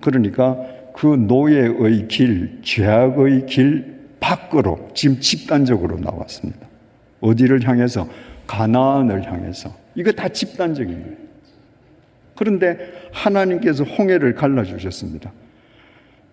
[0.00, 0.56] 그러니까
[0.94, 6.66] 그 노예의 길, 죄악의 길 밖으로 지금 집단적으로 나왔습니다.
[7.20, 8.08] 어디를 향해서?
[8.46, 9.74] 가나안을 향해서.
[9.94, 11.16] 이거 다 집단적인 거예요.
[12.34, 12.78] 그런데
[13.12, 15.32] 하나님께서 홍해를 갈라주셨습니다.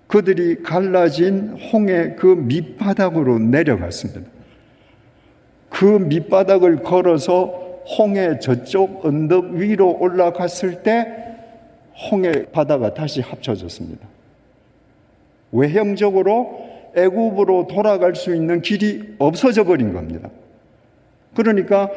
[0.08, 4.30] 그들이 갈라진 홍해 그 밑바닥으로 내려갔습니다.
[5.70, 11.33] 그 밑바닥을 걸어서 홍해 저쪽 언덕 위로 올라갔을 때
[11.96, 14.08] 홍해 바다가 다시 합쳐졌습니다.
[15.52, 20.30] 외형적으로 애굽으로 돌아갈 수 있는 길이 없어져 버린 겁니다.
[21.36, 21.90] 그러니까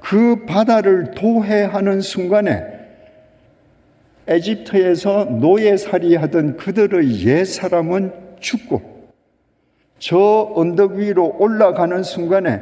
[0.00, 2.64] 그 바다를 도해하는 순간에
[4.26, 8.82] 에집트에서 노예살이 하던 그들의 옛 사람은 죽고
[9.98, 12.60] 저 언덕 위로 올라가는 순간에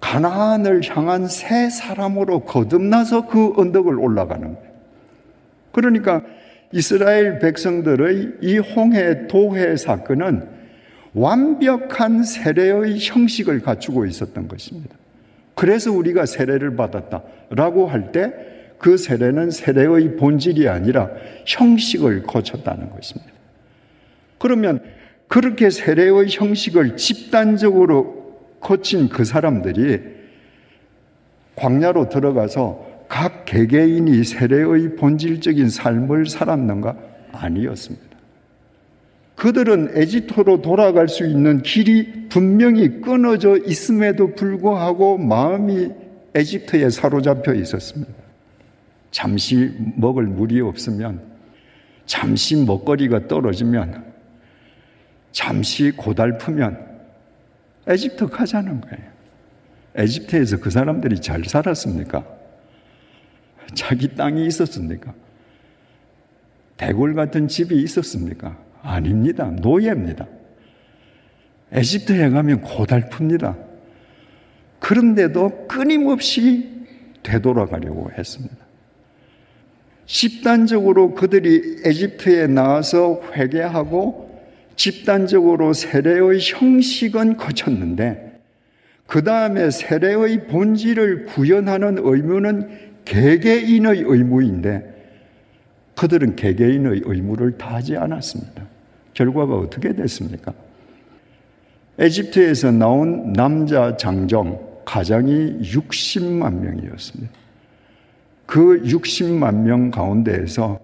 [0.00, 4.73] 가나안을 향한 새 사람으로 거듭나서 그 언덕을 올라가는 거예요.
[5.74, 6.22] 그러니까
[6.72, 10.48] 이스라엘 백성들의 이 홍해 도해 사건은
[11.12, 14.96] 완벽한 세례의 형식을 갖추고 있었던 것입니다.
[15.54, 21.08] 그래서 우리가 세례를 받았다라고 할 때 그 세례는 세례의 본질이 아니라
[21.46, 23.32] 형식을 거쳤다는 것입니다.
[24.36, 24.82] 그러면
[25.26, 30.02] 그렇게 세례의 형식을 집단적으로 거친 그 사람들이
[31.56, 36.96] 광야로 들어가서 각 개개인이 세례의 본질적인 삶을 살았는가?
[37.30, 38.04] 아니었습니다.
[39.36, 45.92] 그들은 에지토로 돌아갈 수 있는 길이 분명히 끊어져 있음에도 불구하고 마음이
[46.34, 48.12] 에집트에 사로잡혀 있었습니다.
[49.12, 51.20] 잠시 먹을 물이 없으면,
[52.06, 54.12] 잠시 먹거리가 떨어지면,
[55.30, 56.84] 잠시 고달프면
[57.86, 59.04] 에집트 가자는 거예요.
[59.94, 62.42] 에집트에서 그 사람들이 잘 살았습니까?
[63.74, 65.14] 자기 땅이 있었습니까?
[66.76, 68.58] 대골 같은 집이 있었습니까?
[68.82, 69.46] 아닙니다.
[69.50, 70.26] 노예입니다.
[71.72, 73.56] 에집트에 가면 고달픕니다.
[74.80, 76.70] 그런데도 끊임없이
[77.22, 78.56] 되돌아가려고 했습니다.
[80.06, 84.24] 집단적으로 그들이 에집트에 나와서 회개하고
[84.76, 88.40] 집단적으로 세례의 형식은 거쳤는데
[89.06, 94.94] 그 다음에 세례의 본질을 구현하는 의무는 개개인의 의무인데
[95.96, 98.62] 그들은 개개인의 의무를 다하지 않았습니다.
[99.14, 100.52] 결과가 어떻게 됐습니까?
[101.98, 107.32] 에집트에서 나온 남자 장정 가장이 60만 명이었습니다.
[108.46, 110.80] 그 60만 명 가운데에서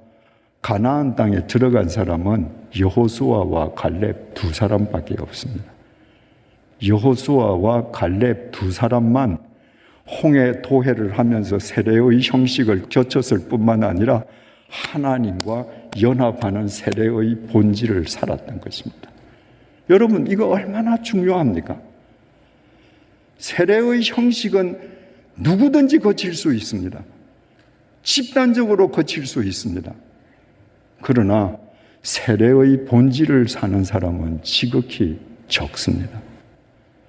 [0.63, 2.49] 가나안 땅에 들어간 사람은
[2.79, 5.65] 여호수아와 갈렙 두 사람밖에 없습니다.
[6.87, 9.39] 여호수아와 갈렙 두 사람만
[10.11, 14.25] 홍해 도해를 하면서 세례의 형식을 겹쳤을 뿐만 아니라
[14.69, 15.67] 하나님과
[16.01, 19.11] 연합하는 세례의 본질을 살았던 것입니다.
[19.89, 21.81] 여러분, 이거 얼마나 중요합니까?
[23.39, 24.79] 세례의 형식은
[25.37, 27.03] 누구든지 거칠 수 있습니다.
[28.03, 29.93] 집단적으로 거칠 수 있습니다.
[31.03, 31.57] 그러나
[32.03, 36.21] 세례의 본질을 사는 사람은 지극히 적습니다.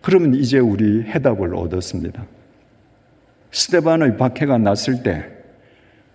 [0.02, 2.26] 그러면 이제 우리 해답을 얻었습니다.
[3.52, 5.26] 스테반의 박해가 났을 때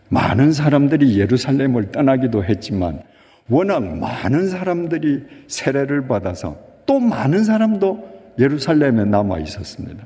[0.08, 3.02] 많은 사람들이 예루살렘을 떠나기도 했지만
[3.48, 10.04] 워낙 많은 사람들이 세례를 받아서 또 많은 사람도 예루살렘에 남아 있었습니다.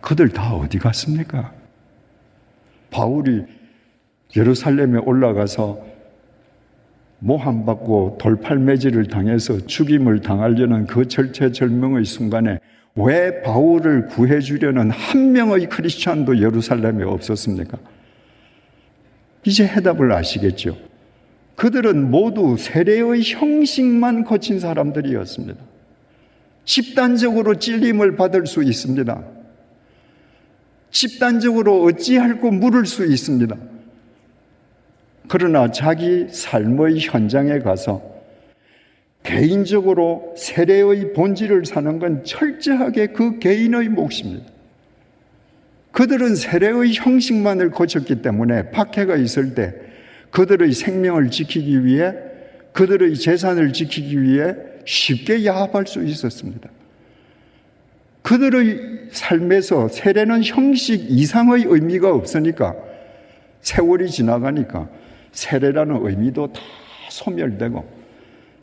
[0.00, 1.52] 그들 다 어디 갔습니까?
[2.90, 3.44] 바울이
[4.36, 5.94] 예루살렘에 올라가서
[7.20, 12.58] 모함 받고 돌팔매질을 당해서 죽임을 당하려는 그 절체절명의 순간에
[12.96, 17.78] 왜 바울을 구해주려는 한 명의 크리스찬도 예루살렘에 없었습니까?
[19.44, 20.76] 이제 해답을 아시겠죠?
[21.56, 25.60] 그들은 모두 세례의 형식만 거친 사람들이었습니다.
[26.64, 29.22] 집단적으로 찔림을 받을 수 있습니다.
[30.90, 33.56] 집단적으로 어찌할고 물을 수 있습니다.
[35.28, 38.13] 그러나 자기 삶의 현장에 가서
[39.24, 44.46] 개인적으로 세례의 본질을 사는 건 철저하게 그 개인의 몫입니다.
[45.90, 49.74] 그들은 세례의 형식만을 거쳤기 때문에 박해가 있을 때
[50.30, 52.12] 그들의 생명을 지키기 위해
[52.72, 54.54] 그들의 재산을 지키기 위해
[54.84, 56.68] 쉽게 야합할 수 있었습니다.
[58.22, 62.74] 그들의 삶에서 세례는 형식 이상의 의미가 없으니까
[63.60, 64.88] 세월이 지나가니까
[65.32, 66.60] 세례라는 의미도 다
[67.10, 68.03] 소멸되고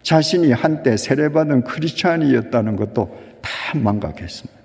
[0.03, 4.61] 자신이 한때 세례받은 크리스찬이었다는 것도 다 망각했습니다.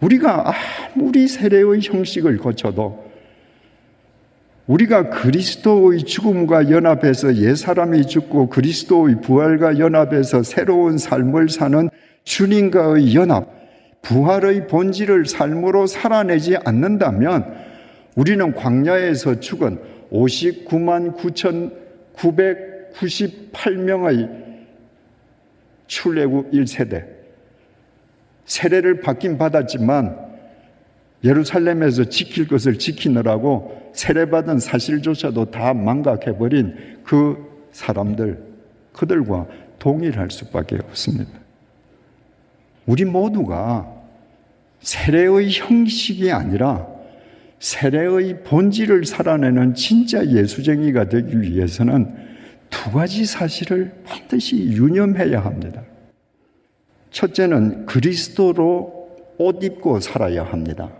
[0.00, 0.52] 우리가
[0.94, 3.04] 아무리 세례의 형식을 거쳐도
[4.66, 11.90] 우리가 그리스도의 죽음과 연합해서 옛사람이 죽고 그리스도의 부활과 연합해서 새로운 삶을 사는
[12.24, 13.46] 주님과의 연합,
[14.02, 17.44] 부활의 본질을 삶으로 살아내지 않는다면
[18.14, 19.78] 우리는 광야에서 죽은
[20.10, 21.16] 59만
[22.94, 24.44] 9,998명의
[25.86, 27.06] 출애굽 1세대
[28.44, 30.24] 세례를 받긴 받았지만
[31.24, 38.38] 예루살렘에서 지킬 것을 지키느라고 세례받은 사실조차도 다 망각해버린 그 사람들,
[38.92, 39.46] 그들과
[39.78, 41.32] 동일할 수밖에 없습니다.
[42.86, 43.90] 우리 모두가
[44.80, 46.86] 세례의 형식이 아니라
[47.58, 52.33] 세례의 본질을 살아내는 진짜 예수쟁이가 되기 위해서는
[52.74, 55.82] 두 가지 사실을 반드시 유념해야 합니다.
[57.12, 60.90] 첫째는 그리스도로 옷 입고 살아야 합니다.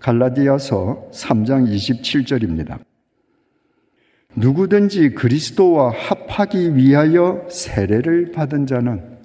[0.00, 2.80] 갈라디아서 3장 27절입니다.
[4.34, 9.16] 누구든지 그리스도와 합하기 위하여 세례를 받은 자는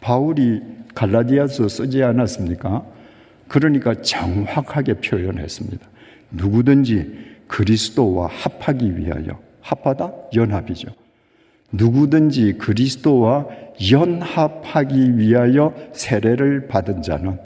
[0.00, 0.60] 바울이
[0.94, 2.84] 갈라디아서 쓰지 않았습니까?
[3.46, 5.88] 그러니까 정확하게 표현했습니다.
[6.32, 10.88] 누구든지 그리스도와 합하기 위하여 합하다 연합이죠.
[11.72, 13.46] 누구든지 그리스도와
[13.92, 17.38] 연합하기 위하여 세례를 받은 자는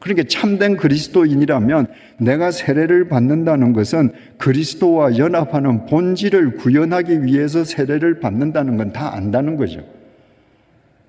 [0.00, 1.88] 그러니까 참된 그리스도인이라면
[2.18, 9.84] 내가 세례를 받는다는 것은 그리스도와 연합하는 본질을 구현하기 위해서 세례를 받는다는 건 다 안다는 거죠.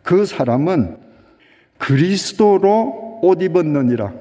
[0.03, 0.97] 그 사람은
[1.77, 4.13] 그리스도로 옷 입었느니라.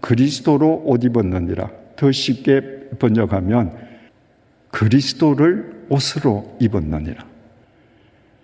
[0.00, 1.70] 그리스도로 옷 입었느니라.
[1.96, 2.60] 더 쉽게
[2.98, 3.72] 번역하면
[4.74, 7.24] 그리스도를 옷으로 입었느니라.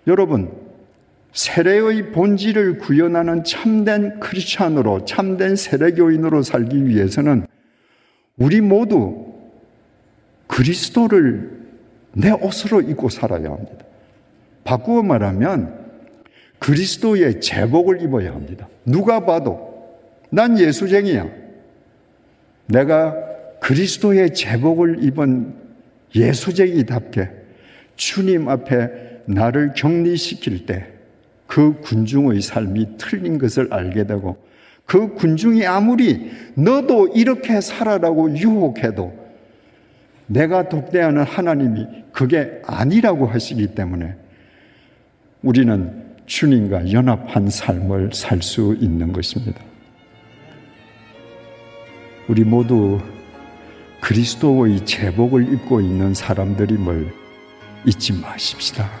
[0.07, 0.49] 여러분,
[1.33, 7.47] 세례의 본질을 구현하는 참된 크리스찬으로 참된 세례교인으로 살기 위해서는
[8.37, 9.33] 우리 모두
[10.47, 11.51] 그리스도를
[12.13, 13.85] 내 옷으로 입고 살아야 합니다.
[14.63, 15.81] 바꾸어 말하면
[16.59, 18.69] 그리스도의 제복을 입어야 합니다.
[18.85, 21.27] 누가 봐도 난 예수쟁이야.
[22.67, 23.15] 내가
[23.59, 25.60] 그리스도의 제복을 입은
[26.15, 27.29] 예수쟁이답게
[27.95, 30.91] 주님 앞에 나를 격리시킬 때
[31.51, 34.37] 그 군중의 삶이 틀린 것을 알게 되고
[34.85, 39.13] 그 군중이 아무리 너도 이렇게 살아라고 유혹해도
[40.27, 44.15] 내가 독대하는 하나님이 그게 아니라고 하시기 때문에
[45.41, 45.91] 우리는
[46.25, 49.61] 주님과 연합한 삶을 살 수 있는 것입니다.
[52.29, 53.01] 우리 모두
[54.01, 57.13] 그리스도의 제복을 입고 있는 사람들임을
[57.85, 59.00] 잊지 마십시다.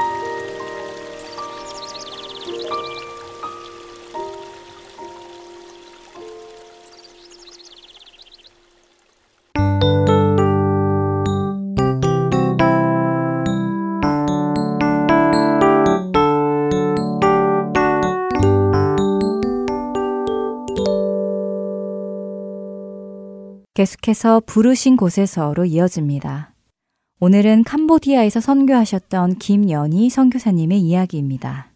[23.81, 26.53] 계속해서 부르신 곳에서로 이어집니다.
[27.19, 31.71] 오늘은 캄보디아에서 선교하셨던 김연희 선교사님의 이야기입니다.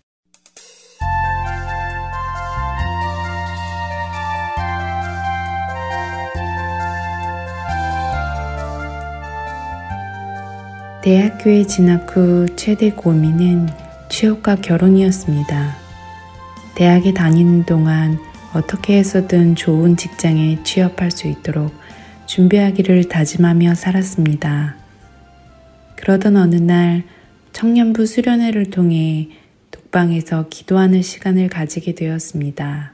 [11.02, 13.68] 대학교에 진학 후 최대 고민은
[14.10, 15.76] 취업과 결혼이었습니다.
[16.76, 18.20] 대학에 다니는 동안
[18.54, 21.85] 어떻게 해서든 좋은 직장에 취업할 수 있도록
[22.28, 24.76] 준비하기를 다짐하며 살았습니다.
[25.96, 27.04] 그러던 어느 날
[27.54, 29.30] 청년부 수련회를 통해
[29.72, 32.94] 독방에서 기도하는 시간을 가지게 되었습니다.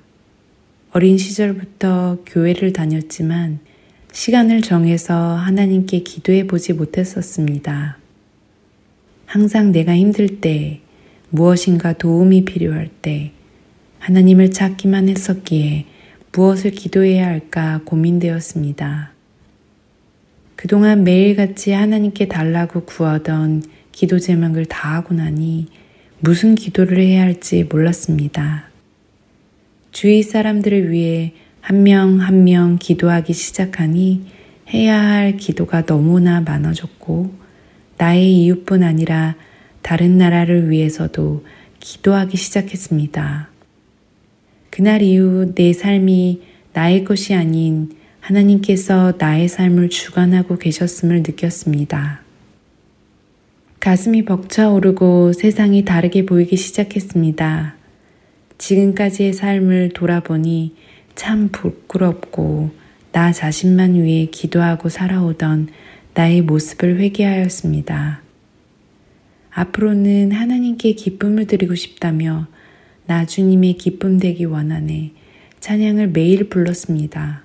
[0.91, 3.59] 어린 시절부터 교회를 다녔지만
[4.11, 7.97] 시간을 정해서 하나님께 기도해 보지 못했었습니다.
[9.25, 10.81] 항상 내가 힘들 때,
[11.29, 13.31] 무엇인가 도움이 필요할 때,
[13.99, 15.85] 하나님을 찾기만 했었기에
[16.33, 19.10] 무엇을 기도해야 할까 고민되었습니다.
[20.61, 25.65] 그동안 매일같이 하나님께 달라고 구하던 기도 제목을 다 하고 나니
[26.19, 28.65] 무슨 기도를 해야 할지 몰랐습니다.
[29.91, 34.27] 주위 사람들을 위해 한명 한 명 기도하기 시작하니
[34.71, 37.33] 해야 할 기도가 너무나 많아졌고
[37.97, 39.33] 나의 이웃뿐 아니라
[39.81, 41.43] 다른 나라를 위해서도
[41.79, 43.49] 기도하기 시작했습니다.
[44.69, 46.43] 그날 이후 내 삶이
[46.73, 52.21] 나의 것이 아닌 하나님께서 나의 삶을 주관하고 계셨음을 느꼈습니다.
[53.79, 57.75] 가슴이 벅차오르고 세상이 다르게 보이기 시작했습니다.
[58.59, 60.75] 지금까지의 삶을 돌아보니
[61.15, 62.69] 참 부끄럽고
[63.11, 65.69] 나 자신만 위해 기도하고 살아오던
[66.13, 68.21] 나의 모습을 회개하였습니다.
[69.49, 72.47] 앞으로는 하나님께 기쁨을 드리고 싶다며
[73.07, 75.11] 나 주님의 기쁨 되기 원하네
[75.59, 77.43] 찬양을 매일 불렀습니다.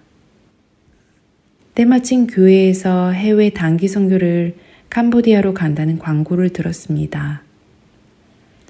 [1.77, 4.55] 때마침 교회에서 해외 단기 선교를
[4.89, 7.43] 캄보디아로 간다는 광고를 들었습니다.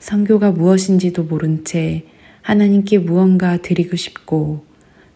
[0.01, 2.05] 선교가 무엇인지도 모른 채
[2.43, 4.65] 하나님께 무언가 드리고 싶고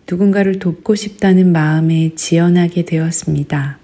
[0.08, 3.80] 누군가를 돕고 싶다는 마음에 지연하게 되었습니다.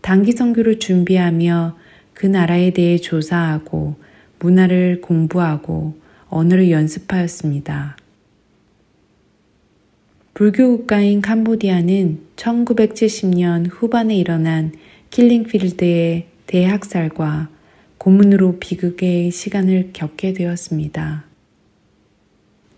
[0.00, 1.76] 단기 선교를 준비하며
[2.14, 3.96] 그 나라에 대해 조사하고
[4.38, 6.00] 문화를 공부하고
[6.30, 7.98] 언어를 연습하였습니다.
[10.36, 14.72] 불교 국가인 캄보디아는 1970년 후반에 일어난
[15.08, 17.48] 킬링필드의 대학살과
[17.96, 21.24] 고문으로 비극의 시간을 겪게 되었습니다.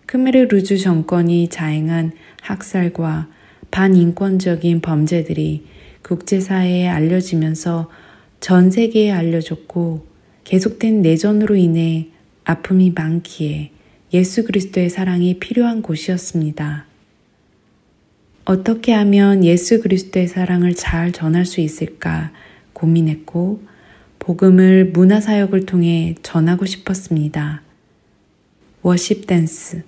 [0.06, 3.26] 크메르 루즈 정권이 자행한 학살과
[3.72, 5.64] 반인권적인 범죄들이
[6.02, 7.90] 국제사회에 알려지면서
[8.38, 10.06] 전 세계에 알려졌고
[10.44, 12.06] 계속된 내전으로 인해
[12.44, 13.72] 아픔이 많기에
[14.14, 16.87] 예수 그리스도의 사랑이 필요한 곳이었습니다.
[18.48, 22.32] 어떻게 하면 예수 그리스도의 사랑을 잘 전할 수 있을까
[22.72, 23.60] 고민했고
[24.18, 27.60] 복음을 문화사역을 통해 전하고 싶었습니다.
[28.80, 29.82] 워십 댄스,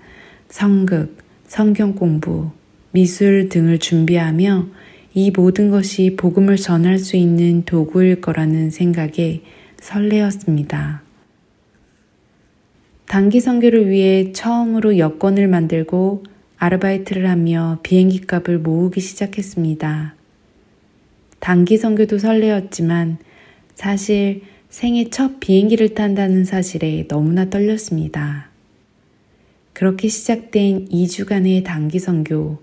[0.51, 2.51] 성극, 성경 공부,
[2.91, 4.67] 미술 등을 준비하며
[5.15, 9.41] 이 모든 것이 복음을 전할 수 있는 도구일 거라는 생각에
[9.81, 11.01] 설레었습니다.
[13.07, 16.25] 단기 선교를 위해 처음으로 여권을 만들고
[16.61, 20.15] 아르바이트를 하며 비행기 값을 모으기 시작했습니다.
[21.39, 23.17] 단기 선교도 설레었지만
[23.75, 28.51] 사실 생애 첫 비행기를 탄다는 사실에 너무나 떨렸습니다.
[29.73, 32.59] 그렇게 시작된 2주간의 단기 선교,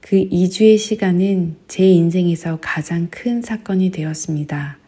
[0.00, 4.78] 그 2주의 시간은 제 인생에서 가장 큰 사건이 되었습니다.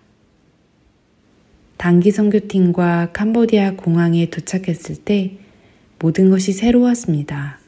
[1.77, 5.33] 단기 선교팀과 캄보디아 공항에 도착했을 때
[5.99, 7.60] 모든 것이 새로웠습니다.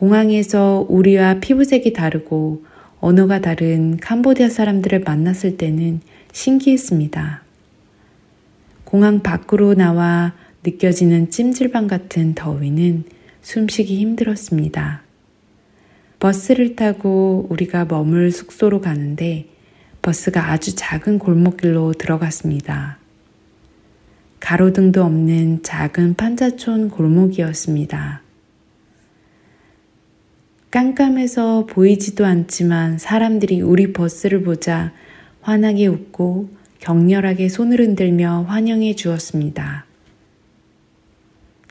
[0.00, 2.64] 공항에서 우리와 피부색이 다르고
[3.00, 6.00] 언어가 다른 캄보디아 사람들을 만났을 때는
[6.32, 7.42] 신기했습니다.
[8.84, 10.32] 공항 밖으로 나와
[10.64, 13.04] 느껴지는 찜질방 같은 더위는
[13.42, 15.02] 숨쉬기 힘들었습니다.
[16.18, 19.48] 버스를 타고 우리가 머물 숙소로 가는데
[20.00, 22.96] 버스가 아주 작은 골목길로 들어갔습니다.
[24.40, 28.29] 가로등도 없는 작은 판자촌 골목이었습니다.
[30.70, 34.92] 깜깜해서 보이지도 않지만 사람들이 우리 버스를 보자
[35.40, 36.48] 환하게 웃고
[36.78, 39.84] 격렬하게 손을 흔들며 환영해 주었습니다.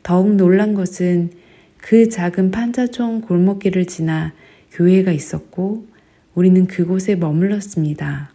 [0.04, 1.32] 더욱 놀란 것은
[1.78, 4.34] 그 작은 판자촌 골목길을 지나
[4.72, 5.86] 교회가 있었고
[6.36, 8.34] 우리는 그곳에 머물렀습니다.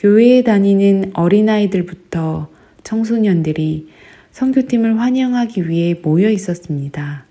[0.00, 2.50] 교회에 다니는 어린아이들부터
[2.82, 3.88] 청소년들이
[4.32, 7.27] 선교팀을 환영하기 위해 모여 있었습니다.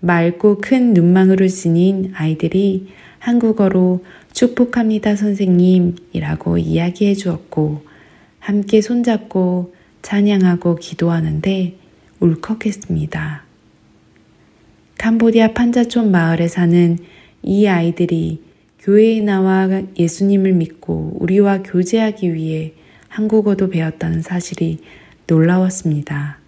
[0.00, 2.88] 맑고 큰 눈망울을 지닌 아이들이
[3.18, 7.84] 한국어로 축복합니다 선생님이라고 이야기해 주었고
[8.38, 11.76] 함께 손잡고 찬양하고 기도하는데
[12.20, 13.44] 울컥했습니다.
[14.98, 16.98] 캄보디아 판자촌 마을에 사는
[17.42, 18.42] 이 아이들이
[18.78, 22.72] 교회에 나와 예수님을 믿고 우리와 교제하기 위해
[23.08, 24.78] 한국어도 배웠다는 사실이
[25.26, 26.39] 놀라웠습니다.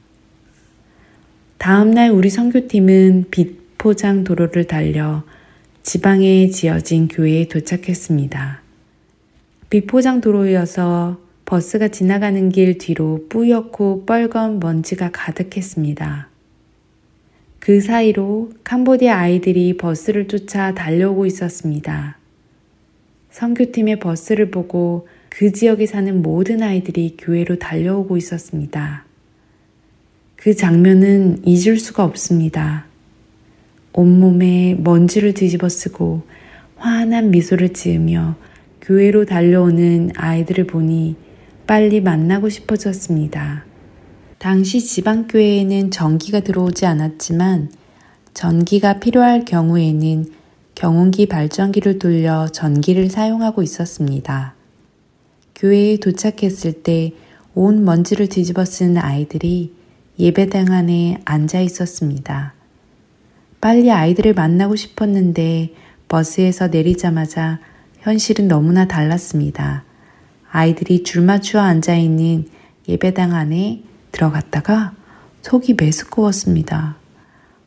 [1.63, 5.23] 다음날 우리 선교팀은 빛포장 도로를 달려
[5.85, 8.61] 지방에 지어진 교회에 도착했습니다.
[9.71, 16.29] 빛포장 도로여서 버스가 지나가는 길 뒤로 뿌옇고 뻘건 먼지가 가득했습니다.
[17.61, 22.19] 그 사이로 캄보디아 아이들이 버스를 쫓아 달려오고 있었습니다.
[23.31, 29.12] 선교팀의 버스를 보고 그 지역에 사는 모든 아이들이 교회로 달려오고 있었습니다.
[30.43, 32.87] 그 장면은 잊을 수가 없습니다.
[33.93, 36.23] 온몸에 먼지를 뒤집어 쓰고
[36.75, 38.35] 환한 미소를 지으며
[38.81, 41.15] 교회로 달려오는 아이들을 보니
[41.69, 43.65] 빨리 만나고 싶어졌습니다.
[44.39, 47.71] 당시 지방교회에는 전기가 들어오지 않았지만
[48.35, 50.27] 전기가 필요할 경우에는
[50.75, 54.57] 경운기 발전기를 돌려 전기를 사용하고 있었습니다.
[55.55, 57.13] 교회에 도착했을 때
[57.55, 59.75] 온 먼지를 뒤집어 쓴 아이들이
[60.19, 62.55] 예배당 안에 앉아 있었습니다.
[63.61, 65.75] 빨리 아이들을 만나고 싶었는데
[66.09, 67.61] 버스에서 내리자마자
[68.01, 69.85] 현실은 너무나 달랐습니다.
[70.51, 72.47] 아이들이 줄 맞추어 앉아 있는
[72.89, 74.93] 예배당 안에 들어갔다가
[75.41, 76.97] 속이 메스꺼웠습니다.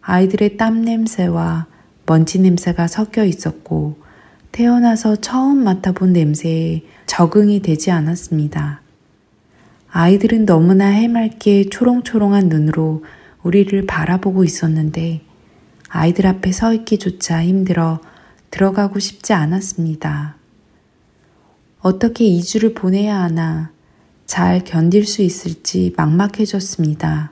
[0.01, 1.65] 아이들의 땀 냄새와
[2.05, 3.97] 먼지 냄새가 섞여 있었고
[4.51, 8.81] 태어나서 처음 맡아본 냄새에 적응이 되지 않았습니다.
[9.97, 13.05] 아이들은 너무나 해맑게 초롱초롱한 눈으로
[13.43, 15.21] 우리를 바라보고 있었는데
[15.87, 18.01] 아이들 앞에 서 있기조차 힘들어
[18.51, 20.35] 들어가고 싶지 않았습니다.
[21.79, 23.71] 어떻게 2주를 보내야 하나
[24.25, 27.31] 잘 견딜 수 있을지 막막해졌습니다.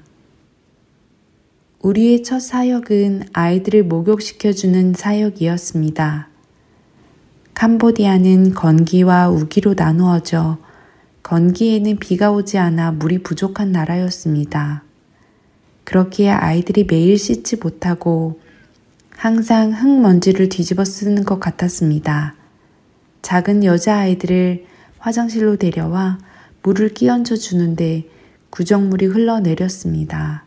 [1.81, 6.29] 우리의 첫 사역은 아이들을 목욕시켜주는 사역이었습니다.
[7.55, 10.62] 캄보디아는 건기와 우기로 나누어져
[11.23, 14.83] 건기에는 비가 오지 않아 물이 부족한 나라였습니다.
[15.85, 18.39] 그렇기에 아이들이 매일 씻지 못하고
[19.09, 22.35] 항상 흙먼지를 뒤집어 쓰는 것 같았습니다.
[23.21, 24.65] 작은 여자아이들을
[24.99, 26.19] 화장실로 데려와
[26.61, 28.09] 물을 끼얹어 주는데
[28.49, 30.43] 구정물이 흘러내렸습니다.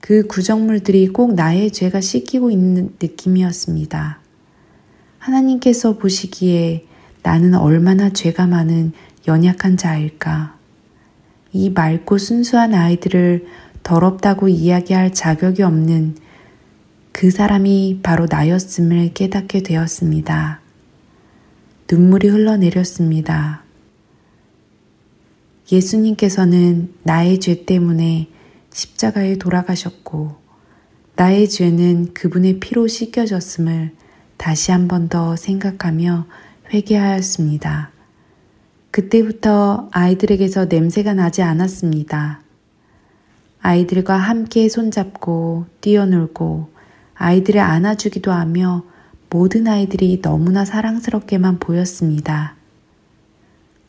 [0.00, 4.20] 그 구정물들이 꼭 나의 죄가 씻기고 있는 느낌이었습니다.
[5.18, 6.86] 하나님께서 보시기에
[7.22, 8.92] 나는 얼마나 죄가 많은
[9.26, 10.56] 연약한 자일까.
[11.52, 13.46] 이 맑고 순수한 아이들을
[13.82, 16.16] 더럽다고 이야기할 자격이 없는
[17.12, 20.60] 그 사람이 바로 나였음을 깨닫게 되었습니다.
[21.90, 23.62] 눈물이 흘러내렸습니다.
[25.70, 28.28] 예수님께서는 나의 죄 때문에
[28.72, 30.36] 십자가에 돌아가셨고
[31.16, 33.92] 나의 죄는 그분의 피로 씻겨졌음을
[34.38, 36.26] 다시 한 번 더 생각하며
[36.72, 37.90] 회개하였습니다.
[38.92, 42.42] 그때부터 아이들에게서 냄새가 나지 않았습니다.
[43.62, 46.68] 아이들과 함께 손잡고 뛰어놀고
[47.14, 48.84] 아이들을 안아주기도 하며
[49.30, 52.54] 모든 아이들이 너무나 사랑스럽게만 보였습니다.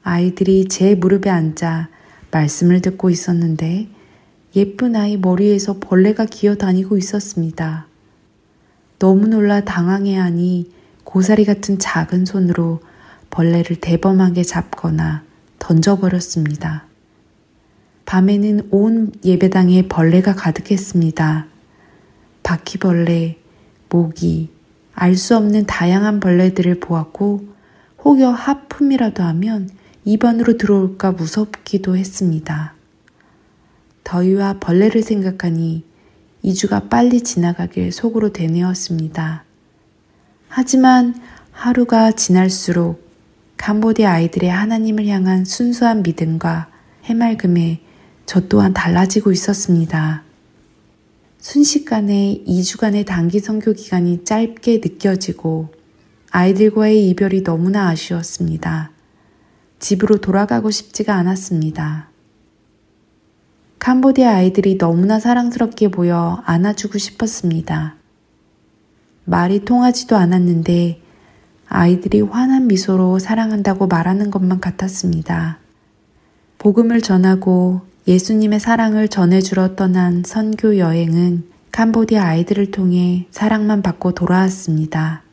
[0.03, 1.89] 아이들이 제 무릎에 앉아
[2.31, 3.89] 말씀을 듣고 있었는데
[4.55, 7.87] 예쁜 아이 머리에서 벌레가 기어 다니고 있었습니다.
[8.99, 10.71] 너무 놀라 당황해 하니
[11.03, 12.79] 고사리 같은 작은 손으로
[13.33, 15.23] 벌레를 대범하게 잡거나
[15.57, 16.85] 던져버렸습니다.
[18.05, 21.47] 밤에는 온 예배당에 벌레가 가득했습니다.
[22.43, 23.39] 바퀴벌레,
[23.89, 24.51] 모기,
[24.93, 27.47] 알 수 없는 다양한 벌레들을 보았고
[28.03, 29.67] 혹여 하품이라도 하면
[30.05, 32.75] 입안으로 들어올까 무섭기도 했습니다.
[34.03, 35.83] 더위와 벌레를 생각하니
[36.45, 39.43] 2주가 빨리 지나가길 속으로 되뇌었습니다.
[40.49, 41.15] 하지만
[41.51, 43.02] 하루가 지날수록
[43.63, 46.67] 캄보디아 아이들의 하나님을 향한 순수한 믿음과
[47.05, 47.79] 해맑음에
[48.25, 50.23] 저 또한 달라지고 있었습니다.
[51.37, 55.69] 순식간에 2주간의 단기 선교 기간이 짧게 느껴지고
[56.31, 58.91] 아이들과의 이별이 너무나 아쉬웠습니다.
[59.79, 62.09] 집으로 돌아가고 싶지가 않았습니다.
[63.79, 67.95] 캄보디아 아이들이 너무나 사랑스럽게 보여 안아주고 싶었습니다.
[69.23, 71.02] 말이 통하지도 않았는데
[71.75, 75.57] 아이들이 환한 미소로 사랑한다고 말하는 것만 같았습니다.
[76.59, 85.23] 복음을 전하고 예수님의 사랑을 전해주러 떠난 선교 여행은 캄보디아 아이들을 통해 사랑만 받고 돌아왔습니다.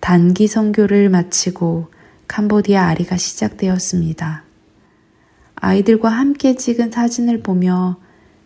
[0.00, 1.86] 단기 선교를 마치고
[2.26, 4.42] 캄보디아 아리가 시작되었습니다.
[5.54, 7.96] 아이들과 함께 찍은 사진을 보며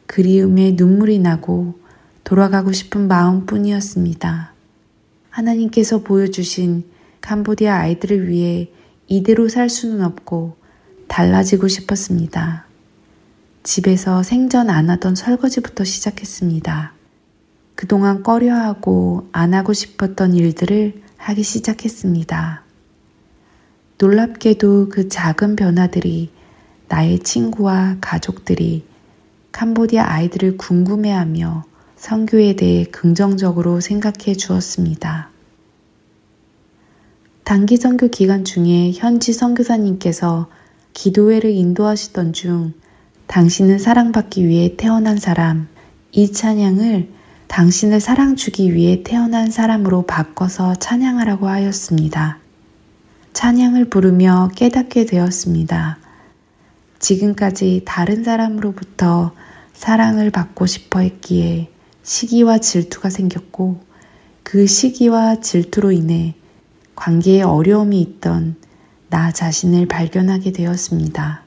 [0.07, 1.79] 그리움에 눈물이 나고
[2.24, 4.55] 돌아가고 싶은 마음뿐이었습니다.
[5.37, 6.84] 하나님께서 보여주신
[7.20, 8.70] 캄보디아 아이들을 위해
[9.07, 10.57] 이대로 살 수는 없고
[11.09, 12.64] 달라지고 싶었습니다.
[13.62, 16.95] 집에서 생전 안 하던 설거지부터 시작했습니다.
[17.74, 22.62] 그동안 꺼려하고 안 하고 싶었던 일들을 하기 시작했습니다.
[23.99, 26.30] 놀랍게도 그 작은 변화들이
[26.89, 28.87] 나의 친구와 가족들이
[29.53, 35.30] 캄보디아 아이들을 궁금해하며 성교에 대해 긍정적으로 생각해 주었습니다.
[37.44, 40.49] 단기 선교 기간 중에 현지 선교사님께서
[40.92, 42.74] 기도회를 인도하시던 중
[43.26, 45.68] 당신은 사랑받기 위해 태어난 사람
[46.12, 47.09] 이 찬양을
[47.49, 52.38] 당신을 사랑 주기 위해 태어난 사람으로 바꿔서 찬양하라고 하였습니다.
[53.32, 55.99] 찬양을 부르며 깨닫게 되었습니다.
[56.99, 59.32] 지금까지 다른 사람으로부터
[59.72, 61.68] 사랑을 받고 싶어 했기에
[62.07, 63.80] 시기와 질투가 생겼고
[64.44, 66.36] 그 시기와 질투로 인해
[66.94, 68.54] 관계에 어려움이 있던
[69.11, 71.42] 나 자신을 발견하게 되었습니다.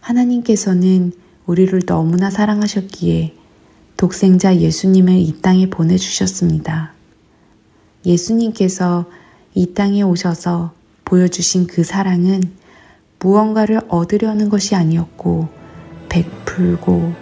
[0.00, 1.12] 하나님께서는
[1.46, 3.34] 우리를 너무나 사랑하셨기에
[3.96, 6.92] 독생자 예수님을 이 땅에 보내주셨습니다.
[8.04, 9.06] 예수님께서
[9.54, 10.74] 이 땅에 오셔서
[11.06, 12.42] 보여주신 그 사랑은
[13.18, 15.48] 무언가를 얻으려는 것이 아니었고
[16.10, 17.14] 베풀고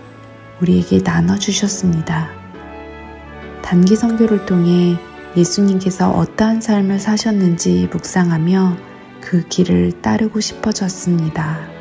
[0.60, 2.28] 우리에게 나눠주셨습니다.
[3.62, 4.98] 단기 선교를 통해
[5.36, 8.76] 예수님께서 어떠한 삶을 사셨는지 묵상하며
[9.20, 11.77] 그 길을 따르고 싶어졌습니다.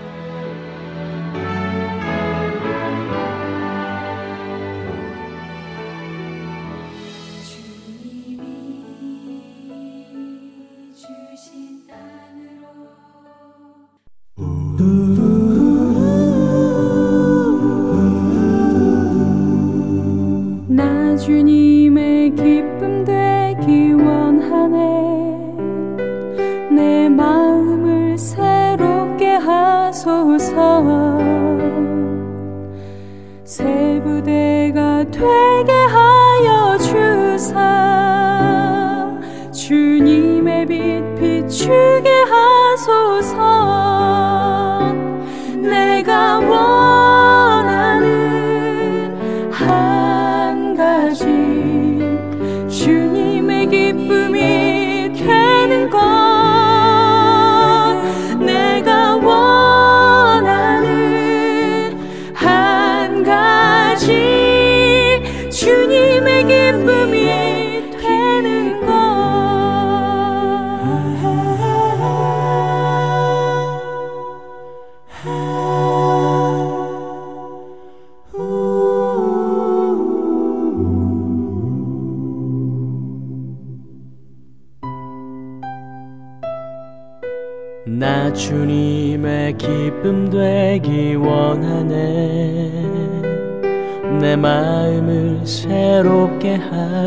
[35.17, 37.57] 되게 하여 주사.
[39.51, 43.16] 주님의 빛 비추게 하소서.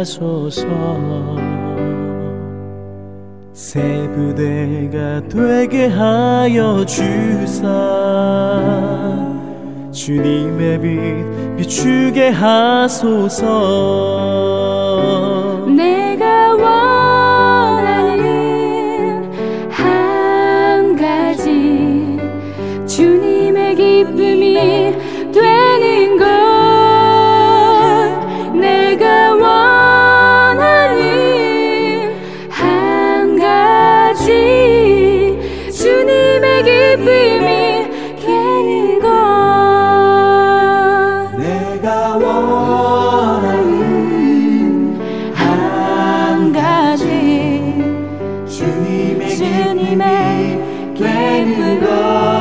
[0.00, 0.66] 하소서.
[3.52, 3.80] 새
[4.14, 7.68] 부대가 되게 하여 주사.
[9.92, 13.46] 주님의 빛 비추게 하소서
[24.00, 24.54] 기쁨이
[25.30, 26.24] 되는 것
[28.54, 31.04] 내가 원하는
[32.48, 35.38] 한 가지
[35.70, 37.90] 주님의 기쁨이
[38.24, 39.06] 되는 것
[41.36, 43.68] 내가 원하는
[45.34, 47.04] 한 가지
[48.48, 50.58] 주님의 주님의
[50.94, 52.39] 되는 것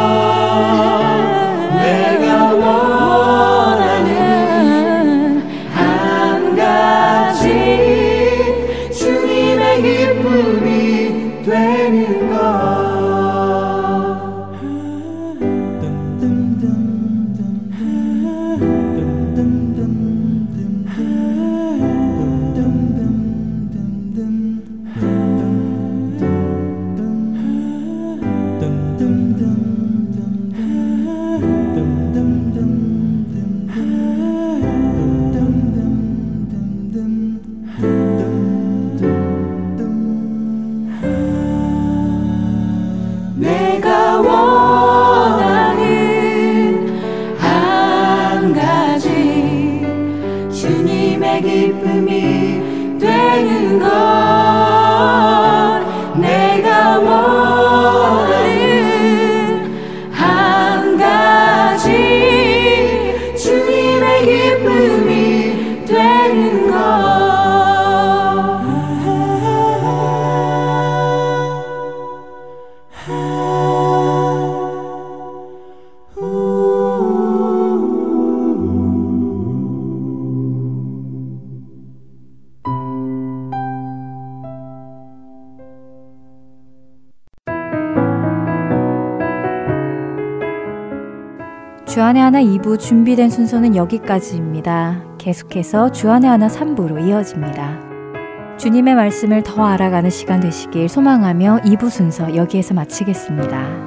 [92.80, 95.04] 준비된 순서는 여기까지입니다.
[95.18, 98.58] 계속해서 주안의 하나 3부로 이어집니다.
[98.58, 103.79] 주님의 말씀을 더 알아가는 시간 되시길 소망하며 2부 순서 여기에서 마치겠습니다.